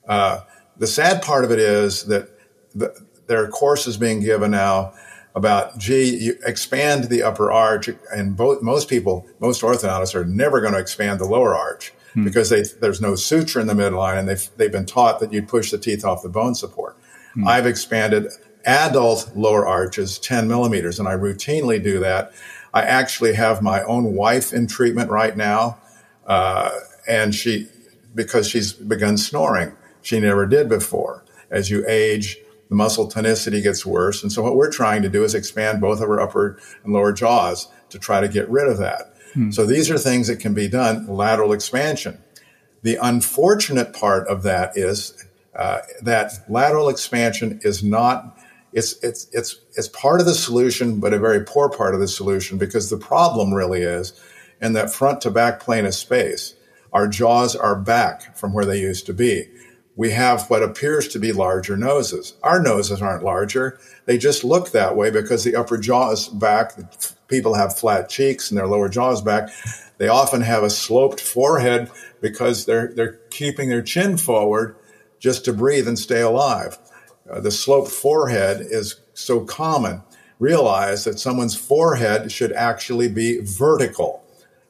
[0.08, 0.41] Uh,
[0.78, 2.30] the sad part of it is that
[2.74, 2.95] the,
[3.28, 4.93] there are courses being given now
[5.36, 10.60] about, gee, you expand the upper arch, and both most people, most orthodontists are never
[10.60, 12.26] going to expand the lower arch hmm.
[12.26, 15.41] because they, there's no suture in the midline, and they've they've been taught that you
[15.41, 16.97] push the teeth off the bone support.
[17.34, 17.47] Hmm.
[17.47, 18.28] I've expanded
[18.65, 22.34] adult lower arches 10 millimeters, and I routinely do that.
[22.74, 25.80] I actually have my own wife in treatment right now,
[26.26, 26.72] uh,
[27.08, 27.68] and she
[28.14, 29.76] because she's begun snoring.
[30.02, 31.24] She never did before.
[31.50, 32.38] As you age,
[32.70, 34.24] the muscle tonicity gets worse.
[34.24, 37.12] And so what we're trying to do is expand both of her upper and lower
[37.12, 39.14] jaws to try to get rid of that.
[39.34, 39.52] Hmm.
[39.52, 42.22] So these are things that can be done, lateral expansion.
[42.84, 48.38] The unfortunate part of that is uh, that lateral expansion is not
[48.74, 52.08] it's it's it's it's part of the solution, but a very poor part of the
[52.08, 54.14] solution because the problem really is
[54.62, 56.56] in that front to back plane of space.
[56.94, 59.48] Our jaws are back from where they used to be
[59.96, 62.34] we have what appears to be larger noses.
[62.44, 63.80] Our noses aren't larger.
[64.06, 66.74] They just look that way because the upper jaw is back.
[67.28, 69.50] People have flat cheeks and their lower jaw is back.
[69.98, 74.76] They often have a sloped forehead because they're, they're keeping their chin forward
[75.20, 76.80] just to breathe and stay alive.
[77.32, 80.04] Uh, the sloped forehead is so common.
[80.39, 84.24] Realize that someone's forehead should actually be vertical,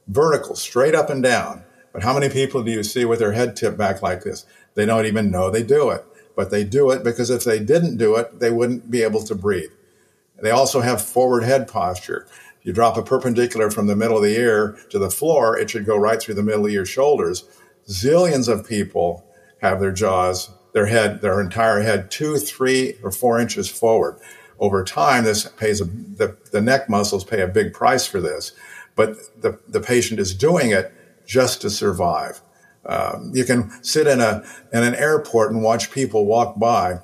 [0.07, 1.63] vertical, straight up and down.
[1.91, 4.45] But how many people do you see with their head tipped back like this?
[4.75, 7.97] They don't even know they do it, but they do it because if they didn't
[7.97, 9.71] do it, they wouldn't be able to breathe.
[10.41, 12.27] They also have forward head posture.
[12.59, 15.69] If you drop a perpendicular from the middle of the ear to the floor, it
[15.69, 17.45] should go right through the middle of your shoulders.
[17.87, 19.25] Zillions of people
[19.61, 24.19] have their jaws, their head, their entire head two, three, or four inches forward.
[24.59, 28.53] Over time, this pays a, the, the neck muscles pay a big price for this,
[28.95, 30.93] but the, the patient is doing it
[31.25, 32.41] just to survive.
[32.85, 36.99] Um, you can sit in a in an airport and watch people walk by,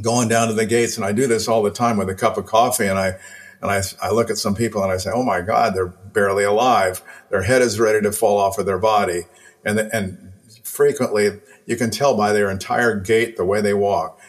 [0.00, 0.96] going down to the gates.
[0.96, 3.14] And I do this all the time with a cup of coffee, and I
[3.60, 6.44] and I, I look at some people and I say, "Oh my God, they're barely
[6.44, 7.02] alive.
[7.30, 9.22] Their head is ready to fall off of their body."
[9.64, 10.32] And and
[10.62, 14.20] frequently, you can tell by their entire gait, the way they walk.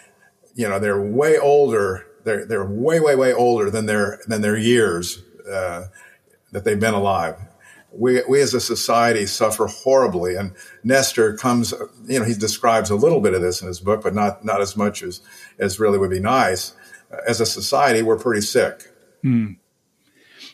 [0.55, 2.05] You know, they're way older.
[2.23, 5.87] They're they're way way way older than their than their years uh,
[6.51, 7.35] that they've been alive
[7.91, 10.35] we, we as a society suffer horribly.
[10.35, 11.73] And Nestor comes,
[12.05, 14.61] you know, he describes a little bit of this in his book, but not, not
[14.61, 15.21] as much as,
[15.59, 16.73] as really would be nice.
[17.27, 18.83] As a society, we're pretty sick.
[19.23, 19.57] Mm.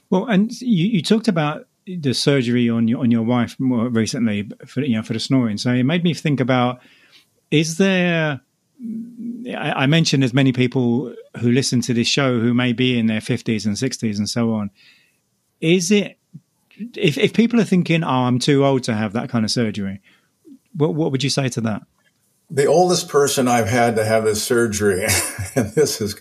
[0.09, 4.49] Well, and you, you talked about the surgery on your on your wife more recently
[4.65, 5.57] for you know for the snoring.
[5.57, 6.79] So it made me think about:
[7.51, 8.41] is there?
[9.57, 13.21] I, mentioned there's many people who listen to this show who may be in their
[13.21, 14.69] fifties and sixties and so on.
[15.61, 16.19] Is it
[16.95, 20.01] if if people are thinking, "Oh, I'm too old to have that kind of surgery,"
[20.75, 21.83] what what would you say to that?
[22.49, 25.05] The oldest person I've had to have this surgery,
[25.55, 26.15] and this is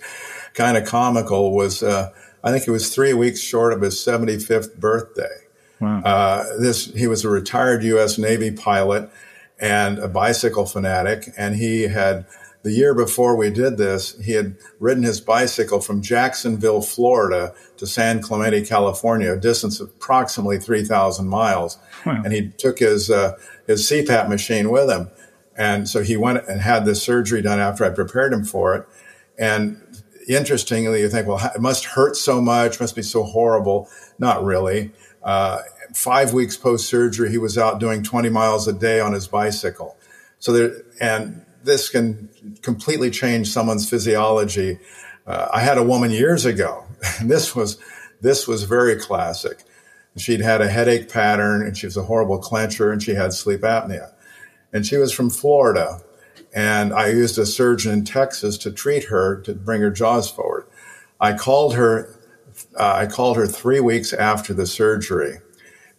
[0.55, 2.11] kind of comical, was uh,
[2.43, 5.46] I think it was three weeks short of his 75th birthday.
[5.81, 6.01] Wow.
[6.01, 8.19] Uh, this he was a retired U.S.
[8.19, 9.11] Navy pilot
[9.59, 12.27] and a bicycle fanatic, and he had
[12.67, 17.87] the year before we did this, he had ridden his bicycle from Jacksonville, Florida to
[17.87, 21.79] San Clemente, California, a distance of approximately 3,000 miles.
[22.05, 22.23] Wow.
[22.25, 25.11] And he took his, uh, his CPAP machine with him.
[25.57, 28.89] And so he went and had this surgery done after I prepared him for it.
[29.39, 29.81] And
[30.27, 33.89] interestingly, you think, well, it must hurt so much, must be so horrible.
[34.19, 34.91] Not really.
[35.27, 35.59] Uh,
[35.93, 39.99] five weeks post surgery, he was out doing 20 miles a day on his bicycle.
[40.39, 42.29] So there, and this can
[42.63, 44.79] completely change someone's physiology.
[45.27, 46.85] Uh, I had a woman years ago,
[47.21, 47.79] and this was
[48.21, 49.65] this was very classic.
[50.17, 53.61] She'd had a headache pattern, and she was a horrible clencher, and she had sleep
[53.61, 54.13] apnea.
[54.73, 56.01] And she was from Florida,
[56.55, 60.67] and I used a surgeon in Texas to treat her to bring her jaws forward.
[61.21, 62.16] I called her.
[62.77, 65.39] Uh, I called her three weeks after the surgery,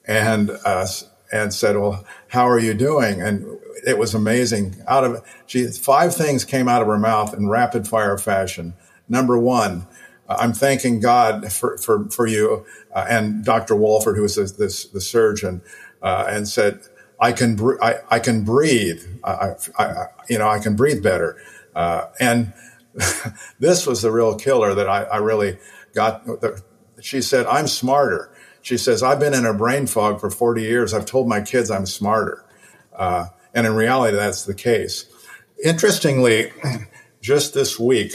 [0.05, 0.87] and uh,
[1.31, 4.75] and said, "Well, how are you doing?" And it was amazing.
[4.87, 8.73] Out of she, five things came out of her mouth in rapid fire fashion.
[9.09, 9.87] Number one,
[10.27, 13.75] uh, I'm thanking God for for, for you uh, and Dr.
[13.75, 15.61] Wolford, who was this, the surgeon,
[16.01, 16.79] uh, and said,
[17.19, 19.03] "I can br- I, I can breathe.
[19.23, 21.37] I, I, you know I can breathe better."
[21.75, 22.53] Uh, and
[23.59, 25.59] this was the real killer that I, I really
[25.93, 26.25] got.
[26.25, 26.61] The,
[27.01, 28.31] she said, "I'm smarter."
[28.67, 30.93] She says, I've been in a brain fog for 40 years.
[30.93, 32.43] I've told my kids I'm smarter.
[32.93, 35.05] Uh, and in reality, that's the case.
[35.63, 36.51] Interestingly,
[37.21, 38.11] just this week,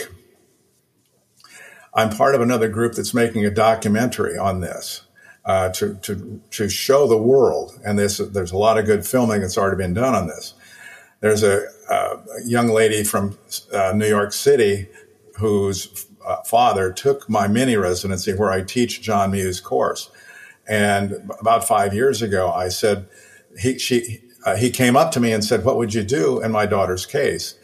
[1.95, 5.01] I'm part of another group that's making a documentary on this
[5.43, 7.79] uh, to, to, to show the world.
[7.83, 10.53] And this, there's a lot of good filming that's already been done on this.
[11.19, 13.39] There's a, a young lady from
[13.73, 14.87] uh, New York City
[15.39, 20.09] whose uh, father took my mini residency where I teach John Mew's course.
[20.67, 23.07] And about five years ago, I said,
[23.59, 26.51] he, she, uh, he came up to me and said, What would you do in
[26.51, 27.55] my daughter's case?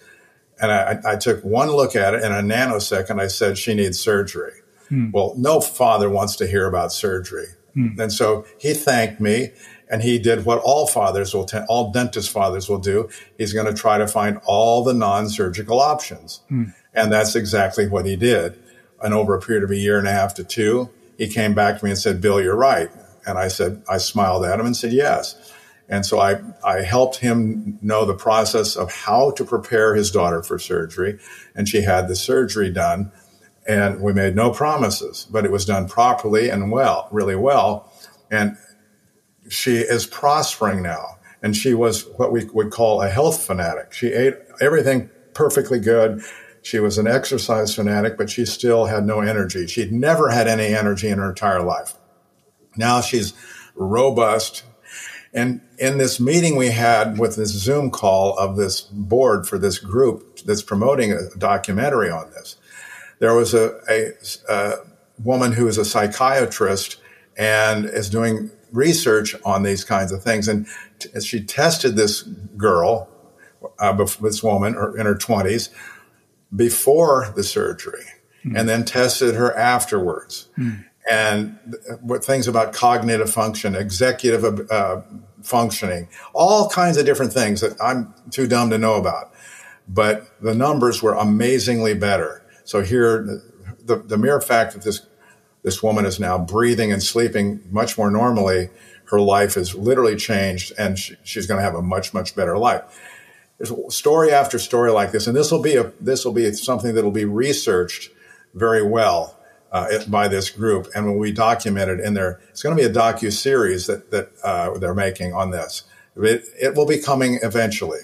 [0.61, 3.19] And I, I took one look at it in a nanosecond.
[3.19, 4.53] I said, She needs surgery.
[4.89, 5.11] Hmm.
[5.11, 7.47] Well, no father wants to hear about surgery.
[7.73, 7.99] Hmm.
[7.99, 9.51] And so he thanked me
[9.89, 13.09] and he did what all fathers will, t- all dentist fathers will do.
[13.37, 16.41] He's going to try to find all the non surgical options.
[16.49, 16.65] Hmm.
[16.99, 18.59] And that's exactly what he did.
[19.01, 21.79] And over a period of a year and a half to two, he came back
[21.79, 22.89] to me and said, Bill, you're right.
[23.25, 25.53] And I said, I smiled at him and said, yes.
[25.87, 30.43] And so I, I helped him know the process of how to prepare his daughter
[30.43, 31.19] for surgery.
[31.55, 33.11] And she had the surgery done.
[33.67, 37.91] And we made no promises, but it was done properly and well, really well.
[38.29, 38.57] And
[39.47, 41.17] she is prospering now.
[41.41, 43.93] And she was what we would call a health fanatic.
[43.93, 46.21] She ate everything perfectly good.
[46.61, 49.67] She was an exercise fanatic, but she still had no energy.
[49.67, 51.95] She'd never had any energy in her entire life.
[52.75, 53.33] Now she's
[53.75, 54.63] robust,
[55.33, 59.77] and in this meeting we had with this Zoom call of this board for this
[59.77, 62.57] group that's promoting a documentary on this,
[63.19, 64.13] there was a, a,
[64.49, 64.75] a
[65.23, 66.97] woman who is a psychiatrist
[67.37, 70.47] and is doing research on these kinds of things.
[70.47, 70.67] And
[70.99, 73.09] t- she tested this girl,
[73.79, 75.69] uh, this woman in her 20s,
[76.55, 78.05] before the surgery,
[78.43, 78.57] mm.
[78.57, 80.49] and then tested her afterwards.
[80.57, 81.57] Mm and
[82.01, 85.01] what things about cognitive function, executive uh,
[85.41, 89.33] functioning, all kinds of different things that I'm too dumb to know about.
[89.87, 92.45] But the numbers were amazingly better.
[92.63, 93.41] So here,
[93.83, 95.05] the, the mere fact that this
[95.61, 98.69] this woman is now breathing and sleeping much more normally,
[99.05, 102.57] her life is literally changed, and she, she's going to have a much much better
[102.57, 102.83] life.
[103.59, 106.95] There's story after story like this, and this will be a this will be something
[106.95, 108.09] that will be researched
[108.53, 109.37] very well
[109.71, 112.93] uh, by this group, and will be documented in there, it's going to be a
[112.93, 115.83] docu series that that uh, they're making on this.
[116.15, 117.99] It, it will be coming eventually.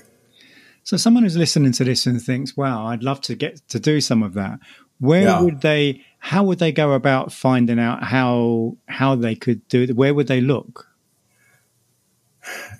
[0.84, 3.99] So, someone who's listening to this and thinks, "Wow, I'd love to get to do
[4.01, 4.60] some of that."
[4.99, 5.41] Where yeah.
[5.41, 6.06] would they?
[6.20, 9.95] How would they go about finding out how how they could do it?
[9.95, 10.88] Where would they look?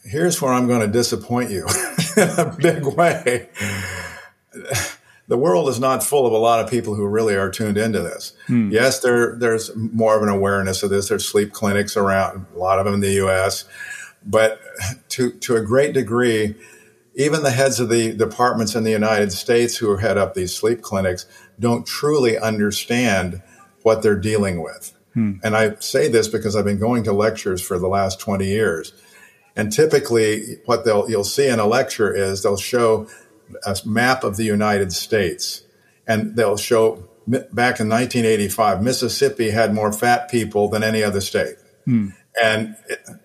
[0.04, 1.68] Here's where I'm going to disappoint you
[2.18, 3.50] in a big way
[5.28, 8.02] the world is not full of a lot of people who really are tuned into
[8.02, 8.34] this.
[8.48, 8.70] Hmm.
[8.72, 11.10] Yes, there there's more of an awareness of this.
[11.10, 13.66] There's sleep clinics around, a lot of them in the U.S.,
[14.26, 14.60] but
[15.10, 16.56] to to a great degree,
[17.16, 20.82] even the heads of the departments in the United States who head up these sleep
[20.82, 21.26] clinics
[21.60, 23.42] don't truly understand
[23.82, 24.94] what they're dealing with.
[25.14, 25.34] Hmm.
[25.44, 28.94] And I say this because I've been going to lectures for the last 20 years.
[29.56, 33.08] And typically what they'll you'll see in a lecture is they'll show
[33.66, 35.64] a map of the United States,
[36.08, 41.56] and they'll show back in 1985, Mississippi had more fat people than any other state.
[41.86, 42.10] Hmm.
[42.42, 42.76] And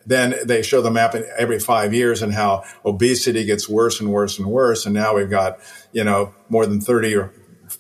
[0.07, 4.39] then they show the map every five years and how obesity gets worse and worse
[4.39, 4.87] and worse.
[4.87, 5.59] And now we've got,
[5.93, 7.17] you know, more than 30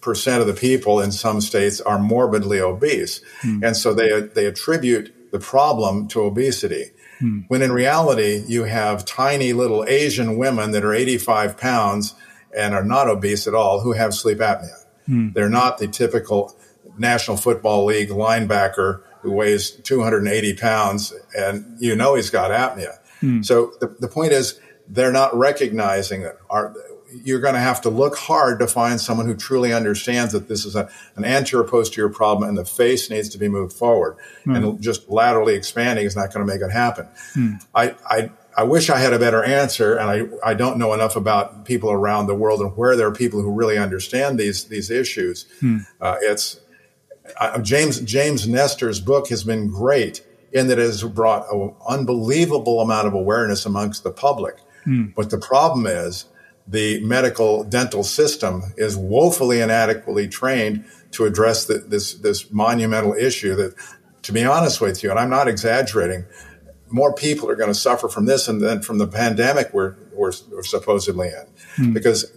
[0.00, 3.20] percent of the people in some states are morbidly obese.
[3.42, 3.64] Hmm.
[3.64, 6.90] And so they, they attribute the problem to obesity.
[7.20, 7.40] Hmm.
[7.48, 12.14] When in reality, you have tiny little Asian women that are 85 pounds
[12.56, 14.84] and are not obese at all who have sleep apnea.
[15.06, 15.28] Hmm.
[15.32, 16.56] They're not the typical
[16.98, 22.98] National Football League linebacker who weighs 280 pounds and you know he's got apnea.
[23.20, 23.42] Hmm.
[23.42, 24.58] So the, the point is,
[24.88, 26.74] they're not recognizing that our,
[27.24, 30.64] you're going to have to look hard to find someone who truly understands that this
[30.64, 34.16] is a, an anterior posterior problem and the face needs to be moved forward.
[34.44, 34.56] Hmm.
[34.56, 37.06] And just laterally expanding is not going to make it happen.
[37.34, 37.54] Hmm.
[37.74, 41.16] I, I, I wish I had a better answer, and I, I don't know enough
[41.16, 44.90] about people around the world and where there are people who really understand these these
[44.90, 45.46] issues.
[45.60, 45.78] Hmm.
[46.00, 46.60] Uh, it's
[47.38, 52.80] uh, James James Nestor's book has been great in that it has brought an unbelievable
[52.80, 54.56] amount of awareness amongst the public.
[54.84, 55.06] Hmm.
[55.16, 56.24] But the problem is
[56.66, 63.54] the medical dental system is woefully inadequately trained to address the, this this monumental issue.
[63.56, 63.74] That,
[64.22, 66.24] to be honest with you, and I'm not exaggerating
[66.92, 70.32] more people are going to suffer from this and then from the pandemic we're, we're,
[70.50, 71.46] we're supposedly in.
[71.76, 71.92] Hmm.
[71.92, 72.36] Because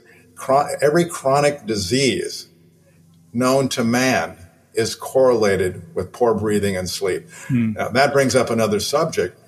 [0.82, 2.50] every chronic disease
[3.34, 4.38] known to man
[4.74, 7.28] is correlated with poor breathing and sleep.
[7.48, 7.74] Hmm.
[7.74, 9.40] Now, that brings up another subject.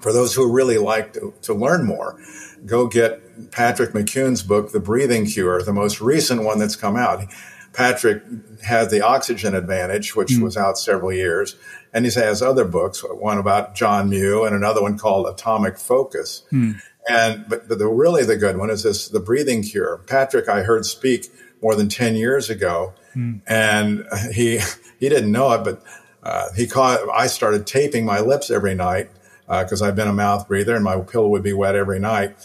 [0.00, 2.20] for those who really like to, to learn more,
[2.66, 7.24] go get Patrick McKeown's book, The Breathing Cure, the most recent one that's come out.
[7.72, 8.22] Patrick
[8.62, 10.42] had the oxygen advantage, which mm.
[10.42, 11.56] was out several years,
[11.92, 16.42] and he has other books, one about John Mew and another one called Atomic Focus.
[16.50, 16.80] Mm.
[17.08, 19.98] And but, but the really the good one is this the breathing cure.
[20.06, 21.26] Patrick, I heard speak
[21.62, 23.42] more than ten years ago, mm.
[23.46, 24.60] and he
[24.98, 25.82] he didn't know it, but
[26.22, 27.00] uh, he caught.
[27.14, 29.10] I started taping my lips every night
[29.46, 32.36] because uh, I've been a mouth breather, and my pillow would be wet every night.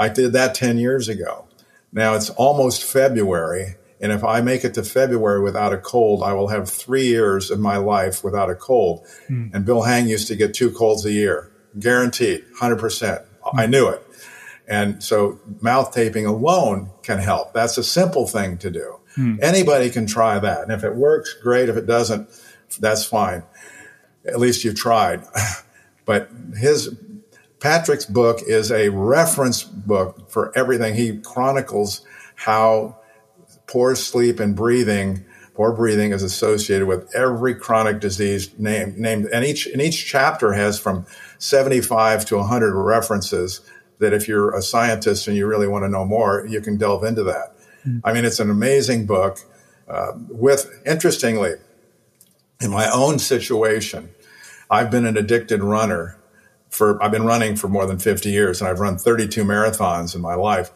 [0.00, 1.46] I did that ten years ago.
[1.92, 6.32] Now it's almost February, and if I make it to February without a cold, I
[6.32, 9.06] will have three years of my life without a cold.
[9.28, 9.54] Mm.
[9.54, 13.22] And Bill Hang used to get two colds a year, guaranteed, hundred percent.
[13.54, 14.02] I knew it.
[14.66, 17.52] And so mouth taping alone can help.
[17.52, 19.00] That's a simple thing to do.
[19.16, 19.36] Hmm.
[19.42, 20.62] Anybody can try that.
[20.62, 21.68] And if it works, great.
[21.68, 22.28] If it doesn't,
[22.78, 23.42] that's fine.
[24.24, 25.24] At least you've tried.
[26.04, 26.96] but his
[27.60, 30.94] Patrick's book is a reference book for everything.
[30.94, 32.04] He chronicles
[32.34, 32.98] how
[33.66, 39.44] poor sleep and breathing, poor breathing is associated with every chronic disease named, named and
[39.44, 41.04] each, and each chapter has from
[41.38, 43.60] 75 to 100 references
[43.98, 47.04] that if you're a scientist and you really want to know more, you can delve
[47.04, 47.54] into that.
[47.86, 47.98] Mm-hmm.
[48.04, 49.38] I mean, it's an amazing book.
[49.86, 51.54] Uh, with interestingly,
[52.60, 54.10] in my own situation,
[54.70, 56.16] I've been an addicted runner
[56.70, 60.20] for I've been running for more than 50 years, and I've run 32 marathons in
[60.20, 60.70] my life.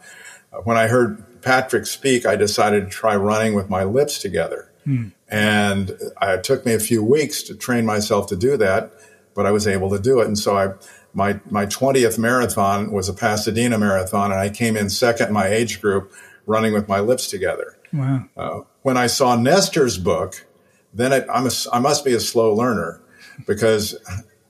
[0.63, 5.11] When I heard Patrick speak, I decided to try running with my lips together, mm.
[5.27, 8.93] and it took me a few weeks to train myself to do that,
[9.33, 10.73] but I was able to do it, and so I
[11.13, 15.47] my my 20th marathon was a Pasadena marathon, and I came in second in my
[15.47, 16.11] age group,
[16.45, 17.77] running with my lips together.
[17.93, 18.25] Wow!
[18.35, 20.45] Uh, when I saw Nestor's book,
[20.93, 23.01] then it, I'm a, I must be a slow learner
[23.47, 23.97] because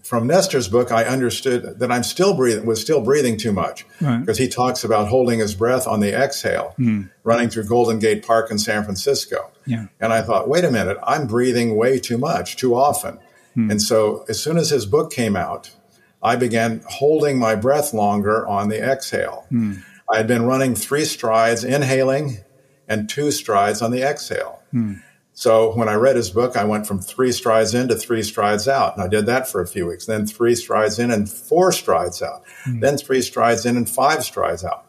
[0.05, 4.27] from Nestor's book, I understood that I'm still breathing was still breathing too much because
[4.27, 4.37] right.
[4.37, 7.09] he talks about holding his breath on the exhale, mm.
[7.23, 9.51] running through Golden Gate Park in San Francisco.
[9.65, 9.87] Yeah.
[9.99, 13.17] And I thought, wait a minute, I'm breathing way too much, too often.
[13.57, 13.71] Mm.
[13.71, 15.71] And so as soon as his book came out,
[16.21, 19.47] I began holding my breath longer on the exhale.
[19.51, 19.83] Mm.
[20.13, 22.37] I had been running three strides inhaling
[22.87, 24.61] and two strides on the exhale.
[24.71, 25.01] Mm.
[25.37, 28.69] So when I read his book, I went from three strides in to three strides
[28.69, 28.95] out.
[28.95, 30.05] And I did that for a few weeks.
[30.05, 32.43] Then three strides in and four strides out.
[32.65, 32.79] Mm.
[32.79, 34.85] Then three strides in and five strides out.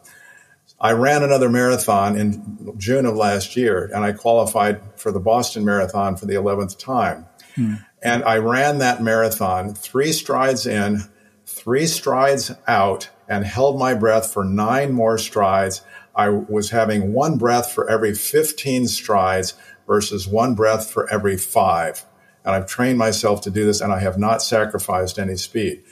[0.79, 5.65] I ran another marathon in June of last year and I qualified for the Boston
[5.65, 7.25] Marathon for the 11th time.
[7.57, 7.85] Mm.
[8.01, 11.03] And I ran that marathon three strides in,
[11.45, 15.81] three strides out and held my breath for nine more strides.
[16.15, 19.55] I was having one breath for every 15 strides
[19.87, 22.05] versus one breath for every five.
[22.45, 25.83] And I've trained myself to do this and I have not sacrificed any speed.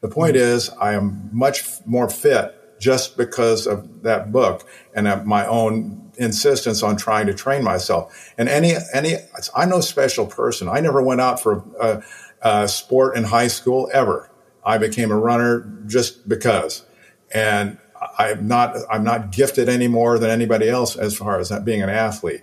[0.00, 0.44] The point mm-hmm.
[0.44, 6.82] is, I am much more fit just because of that book and my own insistence
[6.82, 8.32] on trying to train myself.
[8.36, 9.14] And any, any,
[9.54, 10.68] I'm no special person.
[10.68, 12.02] I never went out for a,
[12.42, 14.28] a sport in high school ever.
[14.64, 16.84] I became a runner just because.
[17.32, 17.78] And
[18.18, 21.88] I'm not, I'm not gifted any more than anybody else as far as being an
[21.88, 22.42] athlete.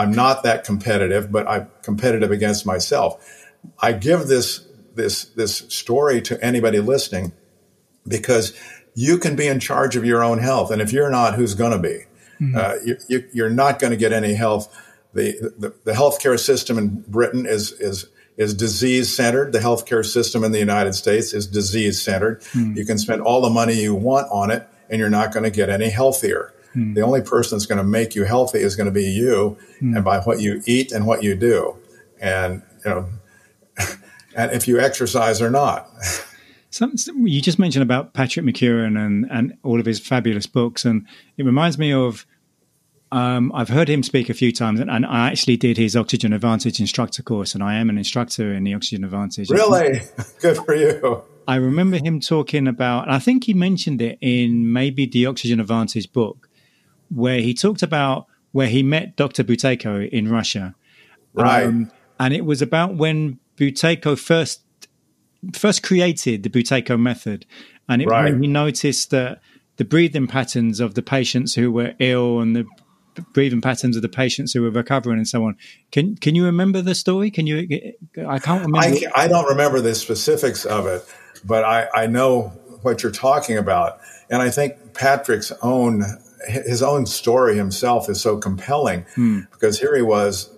[0.00, 3.22] I'm not that competitive, but I'm competitive against myself.
[3.78, 7.32] I give this, this, this story to anybody listening
[8.08, 8.54] because
[8.94, 10.70] you can be in charge of your own health.
[10.70, 12.06] And if you're not, who's going to be?
[12.40, 12.56] Mm-hmm.
[12.56, 14.74] Uh, you, you're not going to get any health.
[15.12, 18.06] The, the, the healthcare system in Britain is, is,
[18.38, 19.52] is disease centered.
[19.52, 22.40] The healthcare system in the United States is disease centered.
[22.54, 22.74] Mm.
[22.74, 25.50] You can spend all the money you want on it and you're not going to
[25.50, 26.54] get any healthier.
[26.74, 26.94] Mm.
[26.94, 29.96] The only person that's going to make you healthy is going to be you mm.
[29.96, 31.76] and by what you eat and what you do.
[32.20, 33.08] And, you know,
[34.36, 35.88] and if you exercise or not.
[36.70, 36.94] Some,
[37.26, 40.84] you just mentioned about Patrick McKeown and, and all of his fabulous books.
[40.84, 41.04] And
[41.36, 42.24] it reminds me of
[43.12, 46.32] um, I've heard him speak a few times, and, and, I actually did his Oxygen
[46.32, 49.50] Advantage instructor course, and I am an instructor in the Oxygen Advantage.
[49.50, 50.00] Really?
[50.40, 51.24] Good for you.
[51.48, 56.12] I remember him talking about, I think he mentioned it in maybe the Oxygen Advantage
[56.12, 56.48] book,
[57.10, 59.44] where he talked about where he met Dr.
[59.44, 60.74] Buteyko in Russia.
[61.34, 61.64] Right.
[61.64, 64.62] Um, and it was about when Buteyko first
[65.54, 67.46] first created the Buteyko method.
[67.88, 68.34] And it, right.
[68.34, 69.40] he noticed that
[69.76, 72.66] the breathing patterns of the patients who were ill and the
[73.32, 75.56] breathing patterns of the patients who were recovering and so on.
[75.90, 77.30] Can can you remember the story?
[77.30, 77.94] Can you?
[78.26, 78.78] I can't remember.
[78.78, 81.02] I, I don't remember the specifics of it,
[81.44, 82.52] but I, I know
[82.82, 84.00] what you're talking about,
[84.30, 86.02] and I think Patrick's own
[86.48, 89.40] his own story himself is so compelling hmm.
[89.52, 90.50] because here he was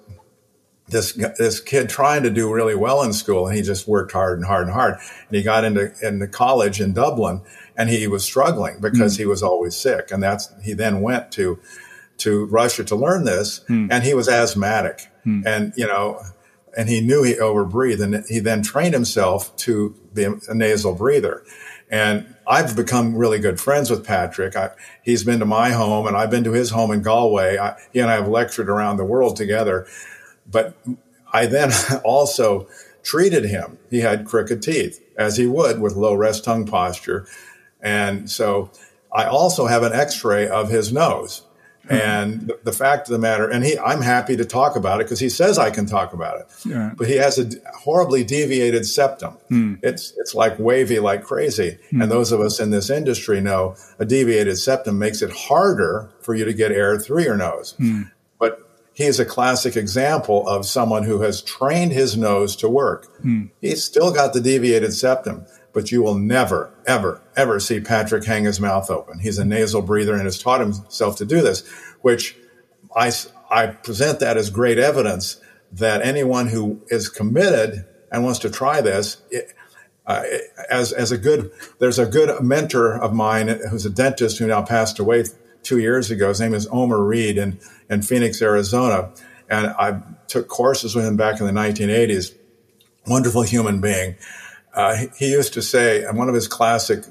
[0.88, 4.38] this this kid trying to do really well in school, and he just worked hard
[4.38, 4.94] and hard and hard.
[4.94, 7.40] And he got into into college in Dublin,
[7.76, 9.18] and he was struggling because mm.
[9.18, 10.10] he was always sick.
[10.10, 11.58] And that's he then went to
[12.18, 13.88] to Russia to learn this, mm.
[13.90, 15.44] and he was asthmatic, mm.
[15.44, 16.20] and you know,
[16.76, 21.42] and he knew he overbreathed, and he then trained himself to be a nasal breather.
[21.92, 24.56] And I've become really good friends with Patrick.
[24.56, 24.70] I,
[25.02, 27.58] he's been to my home, and I've been to his home in Galway.
[27.58, 29.86] I, he and I have lectured around the world together.
[30.50, 30.74] But
[31.32, 31.70] I then
[32.04, 32.66] also
[33.02, 33.78] treated him.
[33.90, 37.26] He had crooked teeth, as he would with low rest tongue posture.
[37.80, 38.70] And so
[39.12, 41.42] I also have an x ray of his nose.
[41.92, 42.08] Mm-hmm.
[42.08, 45.04] And the, the, fact of the matter, and he, I'm happy to talk about it
[45.04, 46.46] because he says I can talk about it.
[46.64, 46.92] Yeah.
[46.96, 49.36] But he has a horribly deviated septum.
[49.50, 49.78] Mm.
[49.82, 51.78] It's it's like wavy like crazy.
[51.92, 52.04] Mm.
[52.04, 56.34] And those of us in this industry know a deviated septum makes it harder for
[56.34, 57.74] you to get air through your nose.
[57.78, 58.10] Mm.
[58.38, 63.06] But he is a classic example of someone who has trained his nose to work.
[63.22, 63.46] Hmm.
[63.60, 68.44] He's still got the deviated septum, but you will never, ever, ever see Patrick hang
[68.44, 69.18] his mouth open.
[69.18, 71.66] He's a nasal breather and has taught himself to do this,
[72.02, 72.36] which
[72.94, 73.12] I,
[73.50, 75.40] I present that as great evidence
[75.72, 79.22] that anyone who is committed and wants to try this,
[80.06, 80.24] uh,
[80.70, 84.62] as, as a good, there's a good mentor of mine who's a dentist who now
[84.62, 85.24] passed away
[85.62, 86.28] two years ago.
[86.28, 87.58] His name is Omer Reed in,
[87.88, 89.12] in Phoenix, Arizona.
[89.48, 92.34] And I took courses with him back in the 1980s.
[93.06, 94.16] Wonderful human being
[94.74, 97.04] uh, he, used to say, and one of his classic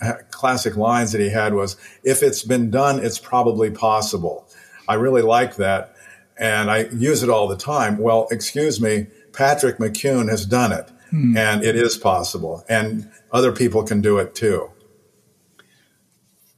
[0.00, 4.48] uh, classic lines that he had was, "If it's been done, it's probably possible."
[4.88, 5.94] I really like that,
[6.36, 7.98] and I use it all the time.
[7.98, 11.36] Well, excuse me, Patrick McKeown has done it, hmm.
[11.36, 14.70] and it is possible, and other people can do it too.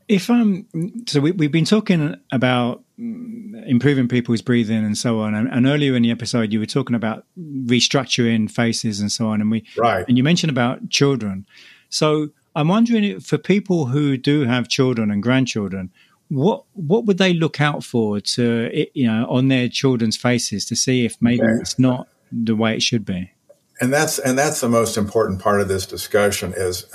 [0.08, 0.66] If I'm
[1.06, 5.34] so, we, have been talking about improving people's breathing and so on.
[5.34, 9.40] And, and, earlier in the episode, you were talking about restructuring faces and so on.
[9.40, 10.04] And we right.
[10.08, 11.46] and you mentioned about children.
[11.90, 15.92] So I'm wondering for people who do have children and grandchildren,
[16.28, 20.76] what what would they look out for to you know on their children's faces to
[20.76, 21.60] see if maybe okay.
[21.60, 23.32] it's not the way it should be?
[23.80, 26.86] And that's and that's the most important part of this discussion is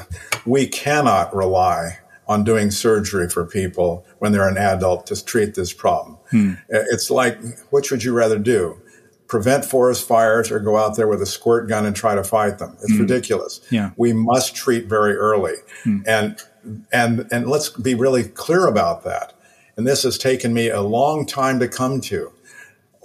[0.46, 2.00] we cannot rely
[2.34, 6.18] on doing surgery for people when they're an adult to treat this problem.
[6.32, 6.54] Hmm.
[6.68, 7.38] It's like,
[7.70, 8.82] which would you rather do?
[9.28, 12.58] Prevent forest fires or go out there with a squirt gun and try to fight
[12.58, 12.76] them?
[12.82, 13.02] It's hmm.
[13.02, 13.62] ridiculous.
[13.70, 13.92] Yeah.
[13.98, 15.56] We must treat very early.
[15.84, 16.00] Hmm.
[16.08, 16.38] And,
[16.92, 19.34] and, and let's be really clear about that.
[19.78, 22.32] And this has taken me a long time to come to.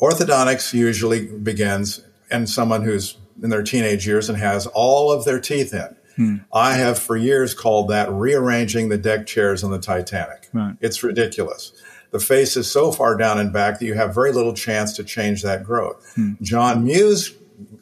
[0.01, 5.41] Orthodontics usually begins in someone who's in their teenage years and has all of their
[5.41, 5.97] teeth in.
[6.19, 6.37] Hmm.
[6.53, 10.49] I have for years called that rearranging the deck chairs on the Titanic.
[10.53, 10.75] Right.
[10.81, 11.73] It's ridiculous.
[12.11, 15.05] The face is so far down and back that you have very little chance to
[15.05, 16.13] change that growth.
[16.17, 16.33] Hmm.
[16.43, 17.35] John Mew's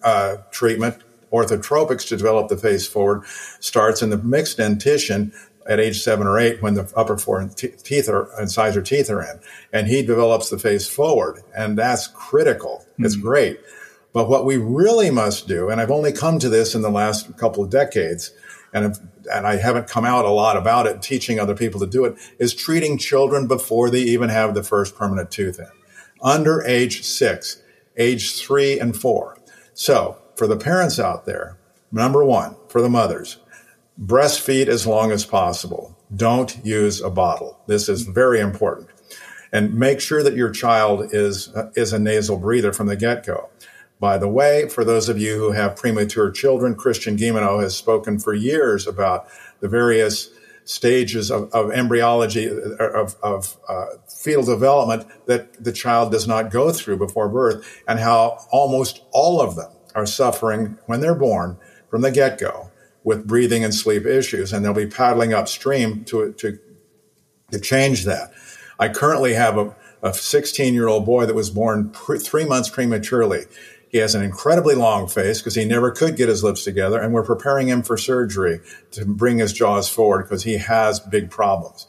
[0.03, 3.25] uh, treatment, orthotropics to develop the face forward,
[3.59, 5.33] starts in the mixed dentition
[5.67, 9.41] at age seven or eight when the upper four teeth are, incisor teeth are in.
[9.73, 11.43] And he develops the face forward.
[11.57, 12.85] And that's critical.
[12.99, 13.07] Mm.
[13.07, 13.23] It's hmm.
[13.23, 13.61] great.
[14.17, 17.37] But what we really must do, and I've only come to this in the last
[17.37, 18.33] couple of decades,
[18.73, 18.99] and,
[19.31, 22.17] and I haven't come out a lot about it, teaching other people to do it,
[22.39, 25.69] is treating children before they even have the first permanent tooth in,
[26.23, 27.61] under age six,
[27.99, 29.37] age three and four.
[29.75, 31.59] So for the parents out there,
[31.93, 33.37] number one, for the mothers,
[34.03, 35.95] breastfeed as long as possible.
[36.17, 37.61] Don't use a bottle.
[37.67, 38.89] This is very important.
[39.53, 43.51] And make sure that your child is, is a nasal breather from the get go.
[43.99, 48.19] By the way, for those of you who have premature children, Christian Guilleminault has spoken
[48.19, 49.27] for years about
[49.61, 50.31] the various
[50.65, 52.47] stages of, of embryology,
[52.79, 57.99] of, of uh, fetal development that the child does not go through before birth, and
[57.99, 61.57] how almost all of them are suffering when they're born
[61.89, 62.71] from the get go
[63.05, 66.59] with breathing and sleep issues, and they'll be paddling upstream to, to,
[67.53, 68.33] to change that.
[68.79, 72.69] I currently have a, a 16 year old boy that was born pre- three months
[72.69, 73.45] prematurely.
[73.97, 77.15] He has an incredibly long face because he never could get his lips together, and
[77.15, 81.87] we're preparing him for surgery to bring his jaws forward because he has big problems.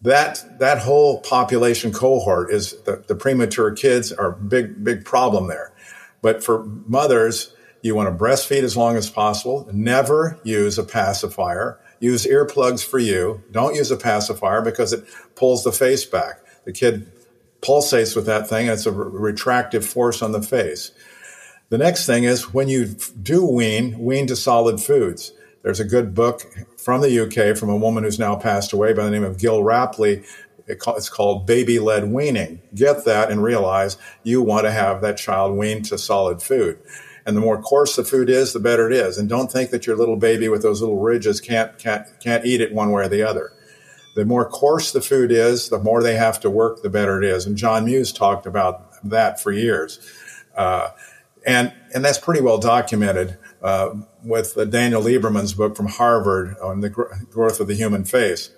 [0.00, 5.48] That that whole population cohort is the, the premature kids are a big big problem
[5.48, 5.74] there.
[6.22, 9.68] But for mothers, you want to breastfeed as long as possible.
[9.70, 11.78] Never use a pacifier.
[12.00, 13.42] Use earplugs for you.
[13.50, 16.40] Don't use a pacifier because it pulls the face back.
[16.64, 17.12] The kid
[17.60, 18.68] pulsates with that thing.
[18.68, 20.92] It's a re- retractive force on the face.
[21.68, 22.86] The next thing is when you
[23.20, 25.32] do wean, wean to solid foods.
[25.62, 26.42] There's a good book
[26.76, 29.62] from the UK from a woman who's now passed away by the name of Gill
[29.62, 30.24] Rapley
[30.68, 32.60] it's called baby led weaning.
[32.74, 36.78] Get that and realize you want to have that child weaned to solid food.
[37.24, 39.18] And the more coarse the food is, the better it is.
[39.18, 42.60] And don't think that your little baby with those little ridges can't, can't, can't eat
[42.60, 43.52] it one way or the other.
[44.16, 47.28] The more coarse the food is, the more they have to work, the better it
[47.28, 47.44] is.
[47.44, 50.00] And John Mew's talked about that for years.
[50.56, 50.88] Uh,
[51.46, 53.90] and, and that's pretty well documented uh,
[54.24, 58.48] with Daniel Lieberman's book from Harvard on the gr- growth of the human face.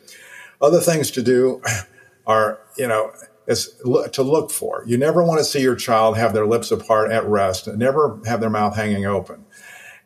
[0.63, 1.61] Other things to do
[2.27, 3.11] are, you know,
[3.49, 3.75] is
[4.13, 4.85] to look for.
[4.87, 8.41] You never want to see your child have their lips apart at rest, never have
[8.41, 9.45] their mouth hanging open.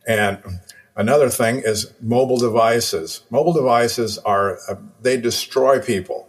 [0.06, 0.60] And
[0.96, 3.22] another thing is mobile devices.
[3.30, 6.28] Mobile devices are, uh, they destroy people.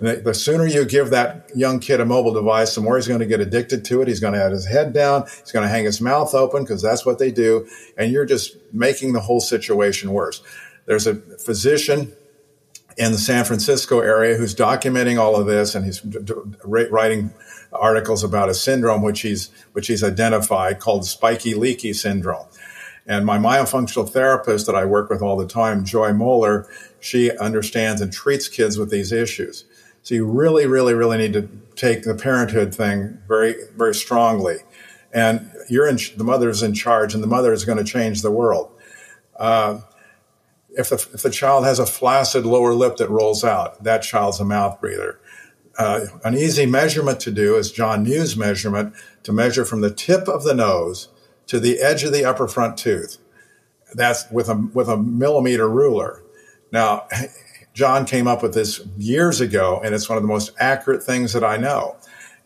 [0.00, 3.26] The sooner you give that young kid a mobile device, the more he's going to
[3.26, 4.08] get addicted to it.
[4.08, 5.26] He's going to have his head down.
[5.26, 7.68] He's going to hang his mouth open because that's what they do.
[7.96, 10.42] And you're just making the whole situation worse.
[10.86, 12.16] There's a physician
[12.96, 16.02] in the San Francisco area who's documenting all of this, and he's
[16.64, 17.32] writing
[17.72, 22.46] articles about a syndrome which he's which he's identified called spiky leaky syndrome.
[23.06, 26.68] And my myofunctional therapist that I work with all the time, Joy Moeller,
[27.00, 29.64] she understands and treats kids with these issues.
[30.02, 34.58] So you really, really, really need to take the parenthood thing very, very strongly.
[35.12, 38.30] And you're in, the mother's in charge, and the mother is going to change the
[38.30, 38.70] world.
[39.36, 39.80] Uh,
[40.70, 44.40] if the, if the child has a flaccid lower lip that rolls out, that child's
[44.40, 45.20] a mouth breather.
[45.78, 50.28] Uh, an easy measurement to do is John Mew's measurement to measure from the tip
[50.28, 51.08] of the nose
[51.52, 53.18] to the edge of the upper front tooth.
[53.92, 56.22] That's with a with a millimeter ruler.
[56.72, 57.06] Now,
[57.74, 61.34] John came up with this years ago, and it's one of the most accurate things
[61.34, 61.98] that I know.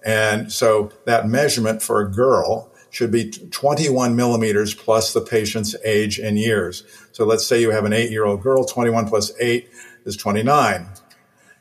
[0.04, 6.18] And so that measurement for a girl should be 21 millimeters plus the patient's age
[6.18, 6.82] and years.
[7.12, 9.68] So let's say you have an eight year old girl, 21 plus eight
[10.04, 10.88] is 29.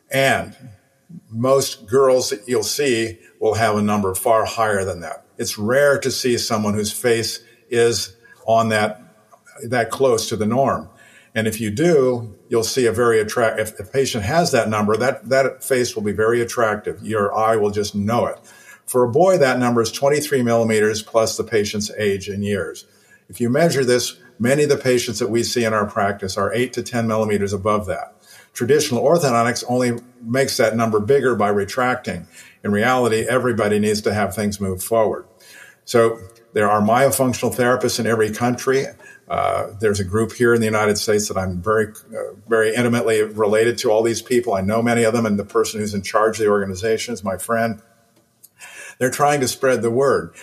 [0.09, 0.55] And
[1.29, 5.24] most girls that you'll see will have a number far higher than that.
[5.37, 8.15] It's rare to see someone whose face is
[8.45, 9.01] on that,
[9.67, 10.89] that close to the norm.
[11.33, 14.95] And if you do, you'll see a very attractive, if the patient has that number,
[14.95, 17.03] that, that face will be very attractive.
[17.03, 18.39] Your eye will just know it.
[18.85, 22.85] For a boy, that number is 23 millimeters plus the patient's age and years.
[23.27, 26.53] If you measure this, many of the patients that we see in our practice are
[26.53, 28.14] 8 to 10 millimeters above that.
[28.55, 32.25] Traditional orthodontics only makes that number bigger by retracting.
[32.63, 35.27] In reality, everybody needs to have things move forward.
[35.83, 36.19] So
[36.53, 38.85] there are myofunctional therapists in every country.
[39.27, 43.21] Uh, there's a group here in the United States that I'm very, uh, very intimately
[43.23, 44.53] related to all these people.
[44.53, 47.25] I know many of them, and the person who's in charge of the organization is
[47.25, 47.81] my friend.
[48.99, 50.33] They're trying to spread the word.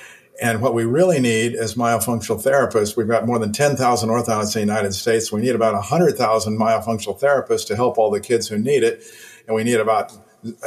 [0.43, 4.67] And what we really need as myofunctional therapists, we've got more than 10,000 orthodontists in
[4.67, 5.31] the United States.
[5.31, 9.05] We need about 100,000 myofunctional therapists to help all the kids who need it.
[9.47, 10.13] And we need about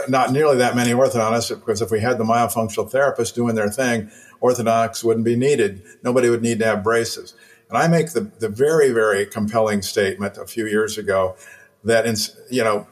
[0.08, 4.10] not nearly that many orthodontists because if we had the myofunctional therapists doing their thing,
[4.42, 5.84] orthodontics wouldn't be needed.
[6.04, 7.34] Nobody would need to have braces.
[7.68, 11.36] And I make the, the very, very compelling statement a few years ago
[11.84, 12.16] that, in,
[12.50, 12.88] you know,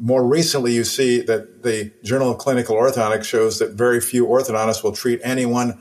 [0.00, 4.82] more recently, you see that the Journal of Clinical Orthodontics shows that very few orthodontists
[4.82, 5.78] will treat anyone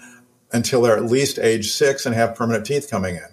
[0.54, 3.28] until they're at least age six and have permanent teeth coming in.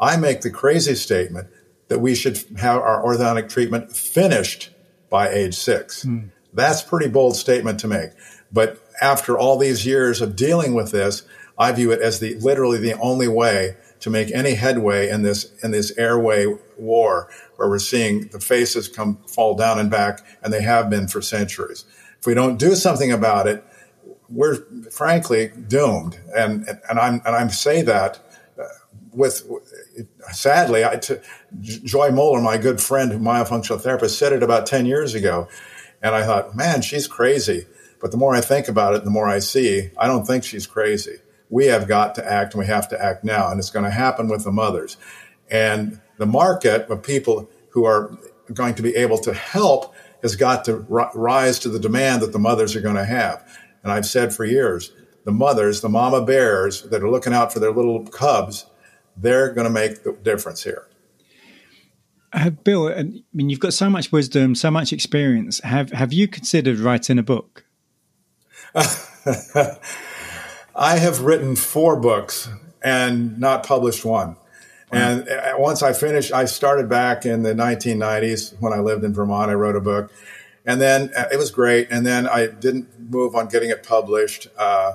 [0.00, 1.48] I make the crazy statement
[1.88, 4.70] that we should have our orthodontic treatment finished
[5.10, 6.04] by age six.
[6.04, 6.30] Mm.
[6.52, 8.10] That's a pretty bold statement to make.
[8.52, 11.22] But after all these years of dealing with this,
[11.58, 15.52] I view it as the literally the only way to make any headway in this
[15.62, 16.46] in this airway
[16.76, 21.08] war where we're seeing the faces come fall down and back and they have been
[21.08, 21.84] for centuries
[22.18, 23.64] if we don't do something about it
[24.28, 24.56] we're
[24.90, 28.18] frankly doomed and and i'm and i'm say that
[28.58, 28.64] uh,
[29.12, 29.48] with
[30.30, 31.00] sadly I,
[31.60, 35.48] joy moeller my good friend who myofunctional therapist said it about 10 years ago
[36.02, 37.66] and i thought man she's crazy
[38.00, 40.66] but the more i think about it the more i see i don't think she's
[40.66, 41.18] crazy
[41.50, 43.50] we have got to act and we have to act now.
[43.50, 44.96] And it's going to happen with the mothers.
[45.50, 48.16] And the market of people who are
[48.52, 50.76] going to be able to help has got to
[51.14, 53.46] rise to the demand that the mothers are going to have.
[53.88, 54.92] And I've said for years,
[55.24, 58.66] the mothers, the mama bears that are looking out for their little cubs,
[59.16, 60.86] they're going to make the difference here.
[62.34, 65.60] Uh, Bill, I mean, you've got so much wisdom, so much experience.
[65.60, 67.64] Have have you considered writing a book?
[68.74, 69.78] I
[70.98, 72.50] have written four books
[72.84, 74.36] and not published one.
[74.92, 79.14] And uh, once I finished, I started back in the 1990s when I lived in
[79.14, 79.50] Vermont.
[79.50, 80.12] I wrote a book,
[80.66, 81.88] and then uh, it was great.
[81.90, 84.48] And then I didn't move on getting it published.
[84.56, 84.94] Uh,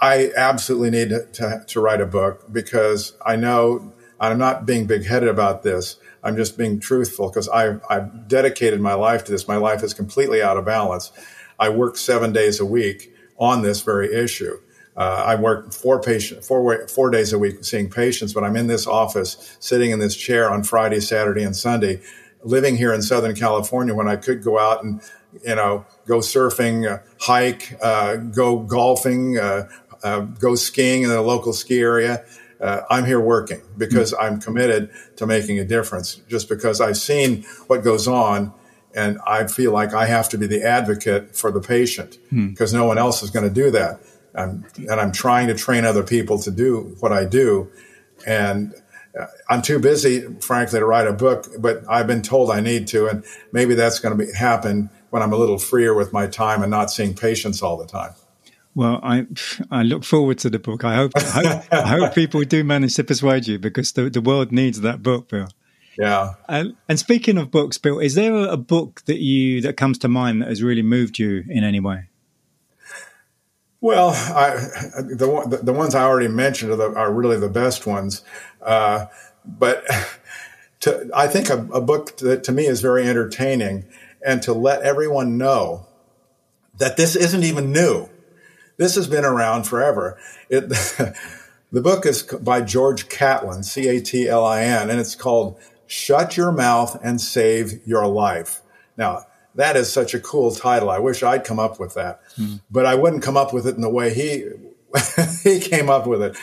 [0.00, 5.06] I absolutely need to, to, write a book because I know I'm not being big
[5.06, 5.96] headed about this.
[6.22, 9.46] I'm just being truthful because I've, I've dedicated my life to this.
[9.46, 11.12] My life is completely out of balance.
[11.58, 14.58] I work seven days a week on this very issue.
[14.96, 18.68] Uh, I work four patient four four days a week seeing patients, but I'm in
[18.68, 22.00] this office, sitting in this chair on Friday, Saturday, and Sunday,
[22.44, 25.00] living here in Southern California when I could go out and
[25.44, 29.68] you know go surfing, uh, hike, uh, go golfing, uh,
[30.02, 32.24] uh, go skiing in the local ski area.
[32.60, 34.24] Uh, I'm here working because mm-hmm.
[34.24, 36.16] I'm committed to making a difference.
[36.28, 38.52] Just because I've seen what goes on,
[38.94, 42.78] and I feel like I have to be the advocate for the patient because mm-hmm.
[42.78, 44.00] no one else is going to do that.
[44.36, 47.70] I'm, and I'm trying to train other people to do what I do,
[48.26, 48.74] and
[49.48, 51.46] I'm too busy, frankly, to write a book.
[51.58, 55.22] But I've been told I need to, and maybe that's going to be, happen when
[55.22, 58.14] I'm a little freer with my time and not seeing patients all the time.
[58.74, 59.28] Well, I
[59.70, 60.82] I look forward to the book.
[60.82, 64.20] I hope I hope, I hope people do manage to persuade you because the, the
[64.20, 65.46] world needs that book, Bill.
[65.96, 66.34] Yeah.
[66.48, 69.98] And, and speaking of books, Bill, is there a, a book that you that comes
[69.98, 72.08] to mind that has really moved you in any way?
[73.80, 74.56] Well, I,
[74.96, 78.24] the, the, the ones I already mentioned are, the, are really the best ones.
[78.60, 79.06] Uh,
[79.44, 79.84] but
[80.80, 83.84] to, I think a, a, book that to me is very entertaining
[84.24, 85.86] and to let everyone know
[86.78, 88.08] that this isn't even new.
[88.76, 90.18] This has been around forever.
[90.48, 90.68] It,
[91.72, 95.58] the book is by George Catlin, C A T L I N, and it's called
[95.86, 98.62] Shut Your Mouth and Save Your Life.
[98.96, 100.90] Now, that is such a cool title.
[100.90, 102.56] I wish I'd come up with that, hmm.
[102.70, 104.48] but I wouldn't come up with it in the way he
[105.48, 106.36] he came up with it.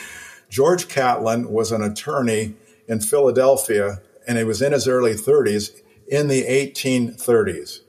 [0.48, 2.54] George Catlin was an attorney
[2.88, 7.80] in Philadelphia, and he was in his early 30s in the 1830s.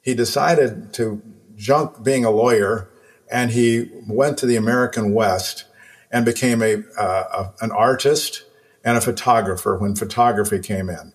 [0.00, 1.22] He decided to
[1.56, 2.88] junk being a lawyer
[3.30, 5.64] and he went to the American West
[6.10, 8.44] and became a, uh, a, an artist
[8.84, 11.12] and a photographer when photography came in.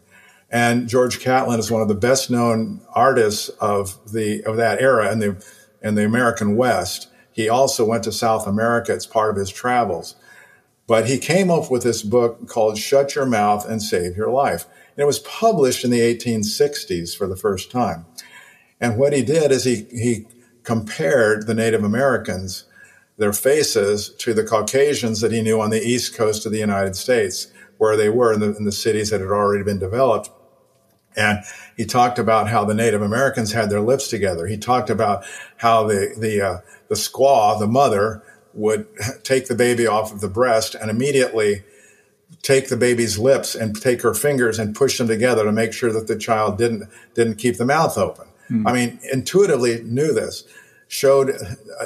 [0.49, 5.09] And George Catlin is one of the best known artists of the of that era
[5.11, 5.45] in the
[5.81, 7.07] in the American West.
[7.31, 10.15] He also went to South America as part of his travels.
[10.87, 14.65] But he came up with this book called Shut Your Mouth and Save Your Life.
[15.01, 18.05] And it was published in the 1860s for the first time.
[18.79, 20.27] And what he did is he, he
[20.61, 22.65] compared the Native Americans,
[23.17, 26.95] their faces, to the Caucasians that he knew on the east coast of the United
[26.95, 27.47] States,
[27.79, 30.29] where they were in the, in the cities that had already been developed.
[31.17, 31.39] And
[31.75, 34.45] he talked about how the Native Americans had their lips together.
[34.45, 35.25] He talked about
[35.57, 36.57] how the the uh,
[36.89, 38.21] the squaw, the mother,
[38.53, 38.85] would
[39.23, 41.63] take the baby off of the breast and immediately
[42.41, 45.91] take the baby's lips and take her fingers and push them together to make sure
[45.91, 48.27] that the child didn't didn't keep the mouth open.
[48.47, 48.67] Hmm.
[48.67, 50.43] I mean, intuitively knew this.
[50.87, 51.33] Showed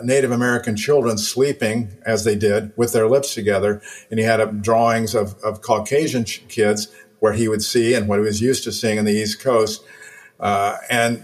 [0.03, 3.79] Native American children sleeping as they did with their lips together,
[4.09, 6.87] and he had drawings of, of Caucasian kids
[7.19, 9.83] where he would see and what he was used to seeing on the East Coast,
[10.39, 11.23] uh, and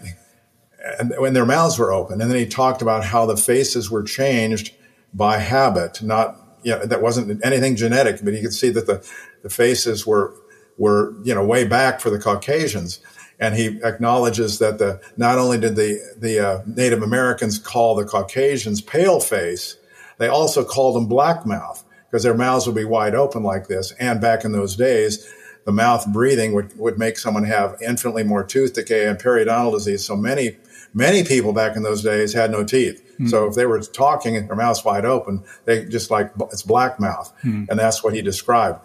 [1.00, 2.22] and when their mouths were open.
[2.22, 4.76] And then he talked about how the faces were changed
[5.14, 9.08] by habit, not you know, that wasn't anything genetic, but you could see that the
[9.42, 10.36] the faces were
[10.78, 13.00] were you know way back for the Caucasians
[13.42, 18.06] and he acknowledges that the not only did the the uh, Native Americans call the
[18.06, 19.78] Caucasians pale face,
[20.20, 23.92] they also called them black mouth because their mouths would be wide open like this.
[24.00, 25.28] And back in those days,
[25.66, 30.06] the mouth breathing would, would make someone have infinitely more tooth decay and periodontal disease.
[30.06, 30.58] So many
[30.94, 33.11] many people back in those days had no teeth.
[33.22, 33.30] Mm-hmm.
[33.30, 37.00] So if they were talking and their mouths wide open, they just like it's black
[37.00, 37.66] mouth, mm-hmm.
[37.70, 38.80] and that's what he described.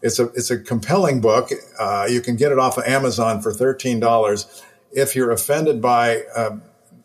[0.00, 1.50] It's a it's a compelling book.
[1.78, 4.62] Uh, you can get it off of Amazon for thirteen dollars.
[4.92, 6.56] If you're offended by, uh,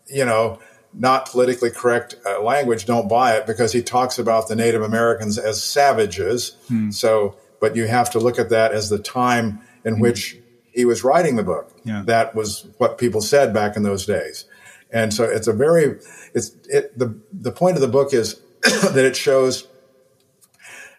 [0.08, 0.60] you know,
[0.94, 5.38] not politically correct uh, language, don't buy it because he talks about the Native Americans
[5.38, 6.56] as savages.
[6.68, 6.92] Hmm.
[6.92, 10.02] So, but you have to look at that as the time in hmm.
[10.02, 10.38] which
[10.72, 11.72] he was writing the book.
[11.84, 12.04] Yeah.
[12.06, 14.46] That was what people said back in those days.
[14.92, 16.00] And so it's a very,
[16.34, 19.68] it's, it, the, the point of the book is that it shows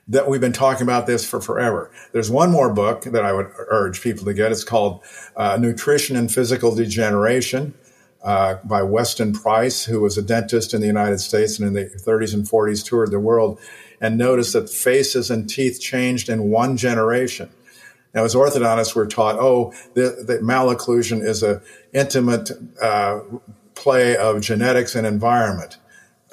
[0.09, 1.91] that we've been talking about this for forever.
[2.13, 4.51] There's one more book that I would urge people to get.
[4.51, 5.03] It's called
[5.37, 7.75] uh, Nutrition and Physical Degeneration
[8.23, 11.91] uh, by Weston Price, who was a dentist in the United States and in the
[11.91, 13.61] 30s and 40s toured the world
[14.01, 17.51] and noticed that faces and teeth changed in one generation.
[18.15, 21.61] Now, as orthodontists, we're taught, oh, the, the malocclusion is an
[21.93, 23.21] intimate uh,
[23.79, 25.79] play of genetics and environment.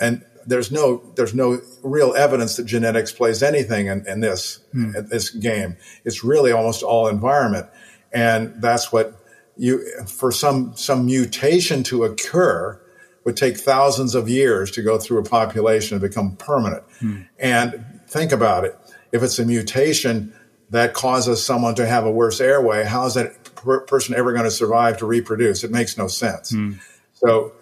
[0.02, 4.96] And there's no there's no real evidence that genetics plays anything in, in this hmm.
[4.96, 5.78] in this game.
[6.04, 7.68] It's really almost all environment,
[8.12, 9.20] and that's what
[9.58, 12.82] you for some some mutation to occur
[13.24, 16.84] would take thousands of years to go through a population and become permanent.
[17.00, 17.22] Hmm.
[17.40, 18.78] And think about it:
[19.12, 20.34] if it's a mutation
[20.70, 24.46] that causes someone to have a worse airway, how is that per- person ever going
[24.46, 25.64] to survive to reproduce?
[25.64, 26.52] It makes no sense.
[26.52, 26.80] Mm.
[27.16, 27.54] So,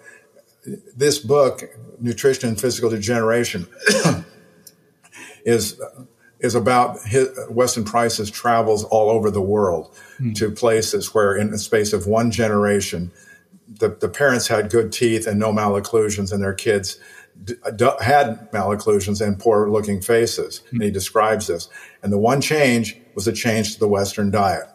[0.96, 1.62] this book,
[2.00, 3.66] Nutrition and Physical Degeneration,
[5.44, 5.80] is
[6.40, 10.34] is about his, Weston Price's travels all over the world mm.
[10.34, 13.10] to places where, in the space of one generation,
[13.66, 16.98] the, the parents had good teeth and no malocclusions, and their kids
[17.42, 20.60] d- d- had malocclusions and poor looking faces.
[20.66, 20.72] Mm.
[20.72, 21.68] And he describes this.
[22.02, 24.68] And the one change was a change to the Western diet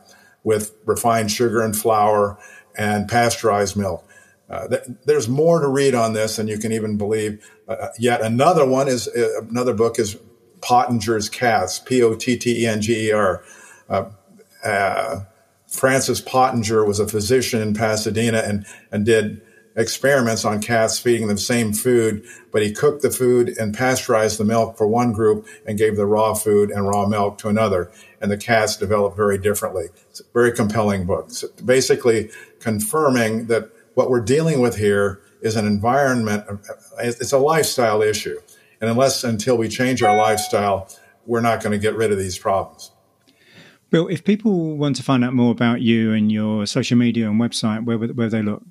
[0.44, 2.40] with refined sugar and flour
[2.76, 4.09] and pasteurized milk.
[4.50, 7.48] Uh, th- there's more to read on this than you can even believe.
[7.68, 10.18] Uh, uh yet another one is uh, another book is
[10.62, 13.44] Pottenger's Cats, P O T T E N G E R.
[14.64, 15.22] Uh,
[15.68, 19.42] Francis Pottenger was a physician in Pasadena and, and did
[19.76, 24.40] experiments on cats feeding them the same food, but he cooked the food and pasteurized
[24.40, 27.90] the milk for one group and gave the raw food and raw milk to another.
[28.20, 29.86] And the cats developed very differently.
[30.10, 31.28] It's a very compelling book.
[31.30, 32.30] It's basically
[32.60, 36.46] confirming that what we're dealing with here is an environment,
[37.00, 38.40] it's a lifestyle issue.
[38.80, 40.88] And unless until we change our lifestyle,
[41.26, 42.92] we're not going to get rid of these problems.
[43.90, 47.42] Bill, if people want to find out more about you and your social media and
[47.42, 48.64] website, where where they look?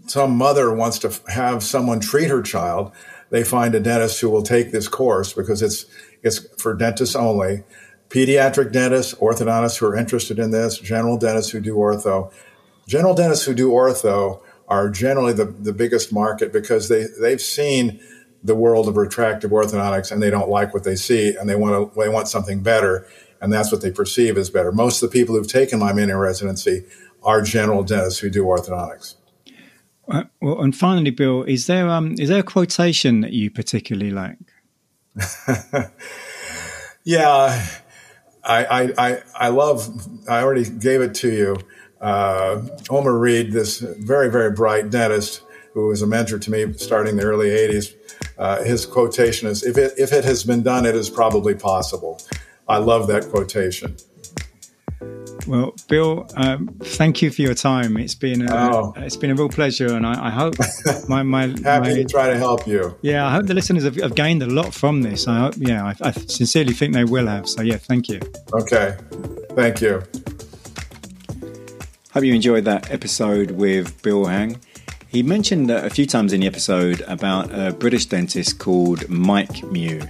[0.07, 2.93] some mother wants to have someone treat her child,
[3.31, 5.87] they find a dentist who will take this course because it's
[6.23, 7.63] it's for dentists only.
[8.09, 12.33] Pediatric dentists, orthodontists who are interested in this, general dentists who do ortho.
[12.87, 18.01] General dentists who do ortho are generally the, the biggest market because they, they've seen
[18.45, 21.95] the world of retractive orthodontics and they don't like what they see and they want
[21.95, 23.07] to, they want something better
[23.41, 24.71] and that's what they perceive as better.
[24.71, 26.85] Most of the people who've taken my mini residency
[27.23, 29.17] are general dentists who do orthodontics.
[30.09, 34.11] Uh, well, and finally, Bill, is there um, is there a quotation that you particularly
[34.11, 34.37] like?
[37.05, 37.67] yeah,
[38.45, 39.89] I, I I love.
[40.29, 41.57] I already gave it to you.
[42.01, 45.41] Uh, Homer Reed, this very very bright dentist
[45.75, 47.95] who was a mentor to me starting in the early '80s.
[48.39, 52.21] Uh, his quotation is, "If it if it has been done, it is probably possible."
[52.67, 53.97] I love that quotation.
[55.47, 57.99] Well, Bill, um, thank you for your time.
[57.99, 58.95] It's been a, oh.
[58.97, 60.55] it's been a real pleasure, and I, I hope
[61.09, 62.97] my my happy my, to try to help you.
[63.03, 65.29] Yeah, I hope the listeners have, have gained a lot from this.
[65.29, 67.47] I hope, yeah, I, I, sincerely think they will have.
[67.49, 68.21] So, yeah, thank you.
[68.55, 68.97] Okay,
[69.51, 70.03] thank you.
[72.13, 74.61] Hope you enjoyed that episode with Bill Hang.
[75.15, 80.03] He mentioned a few times in the episode about a British dentist called Mike Mew.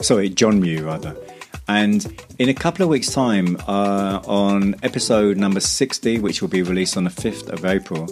[0.00, 1.16] Sorry, John Mew, rather.
[1.66, 6.62] And in a couple of weeks' time, uh, on episode number 60, which will be
[6.62, 8.06] released on the 5th of April,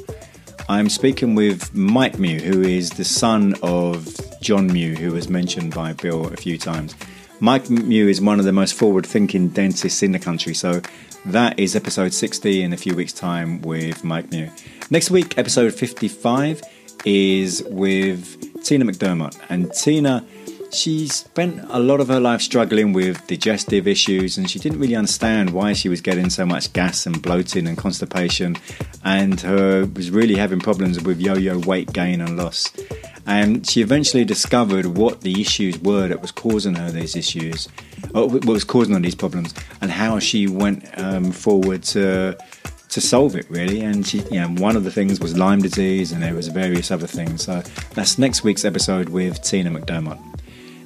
[0.68, 4.08] I'm speaking with Mike Mew, who is the son of
[4.40, 6.96] John Mew, who was mentioned by Bill a few times.
[7.38, 10.82] Mike Mew is one of the most forward thinking dentists in the country, so
[11.26, 14.48] that is episode 60 in a few weeks' time with Mike Mew.
[14.90, 16.62] Next week, episode 55
[17.04, 20.24] is with Tina McDermott, and Tina
[20.72, 24.94] she spent a lot of her life struggling with digestive issues and she didn't really
[24.94, 28.56] understand why she was getting so much gas and bloating and constipation
[29.04, 32.70] and her was really having problems with yo-yo weight gain and loss.
[33.26, 37.68] And she eventually discovered what the issues were that was causing her these issues
[38.12, 42.36] what was causing all these problems and how she went um, forward to
[42.88, 46.10] to solve it really and she you know one of the things was lyme disease
[46.12, 47.62] and there was various other things so
[47.94, 50.18] that's next week's episode with tina mcdermott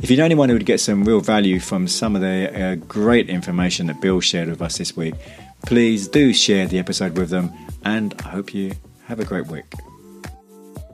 [0.02, 2.74] If you know anyone who would get some real value from some of the uh,
[2.74, 5.14] great information that Bill shared with us this week,
[5.64, 7.50] please do share the episode with them.
[7.86, 8.72] And I hope you
[9.06, 9.64] have a great week.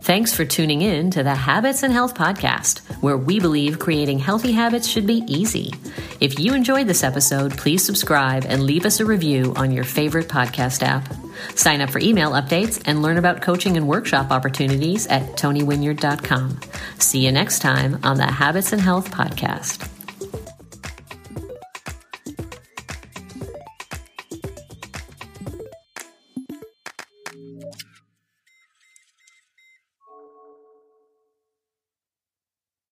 [0.02, 4.52] Thanks for tuning in to the Habits and Health Podcast, where we believe creating healthy
[4.52, 5.72] habits should be easy.
[6.20, 10.28] If you enjoyed this episode, please subscribe and leave us a review on your favorite
[10.28, 11.06] podcast app.
[11.54, 16.60] Sign up for email updates and learn about coaching and workshop opportunities at tonywinyard.com.
[16.98, 19.86] See you next time on the Habits and Health Podcast.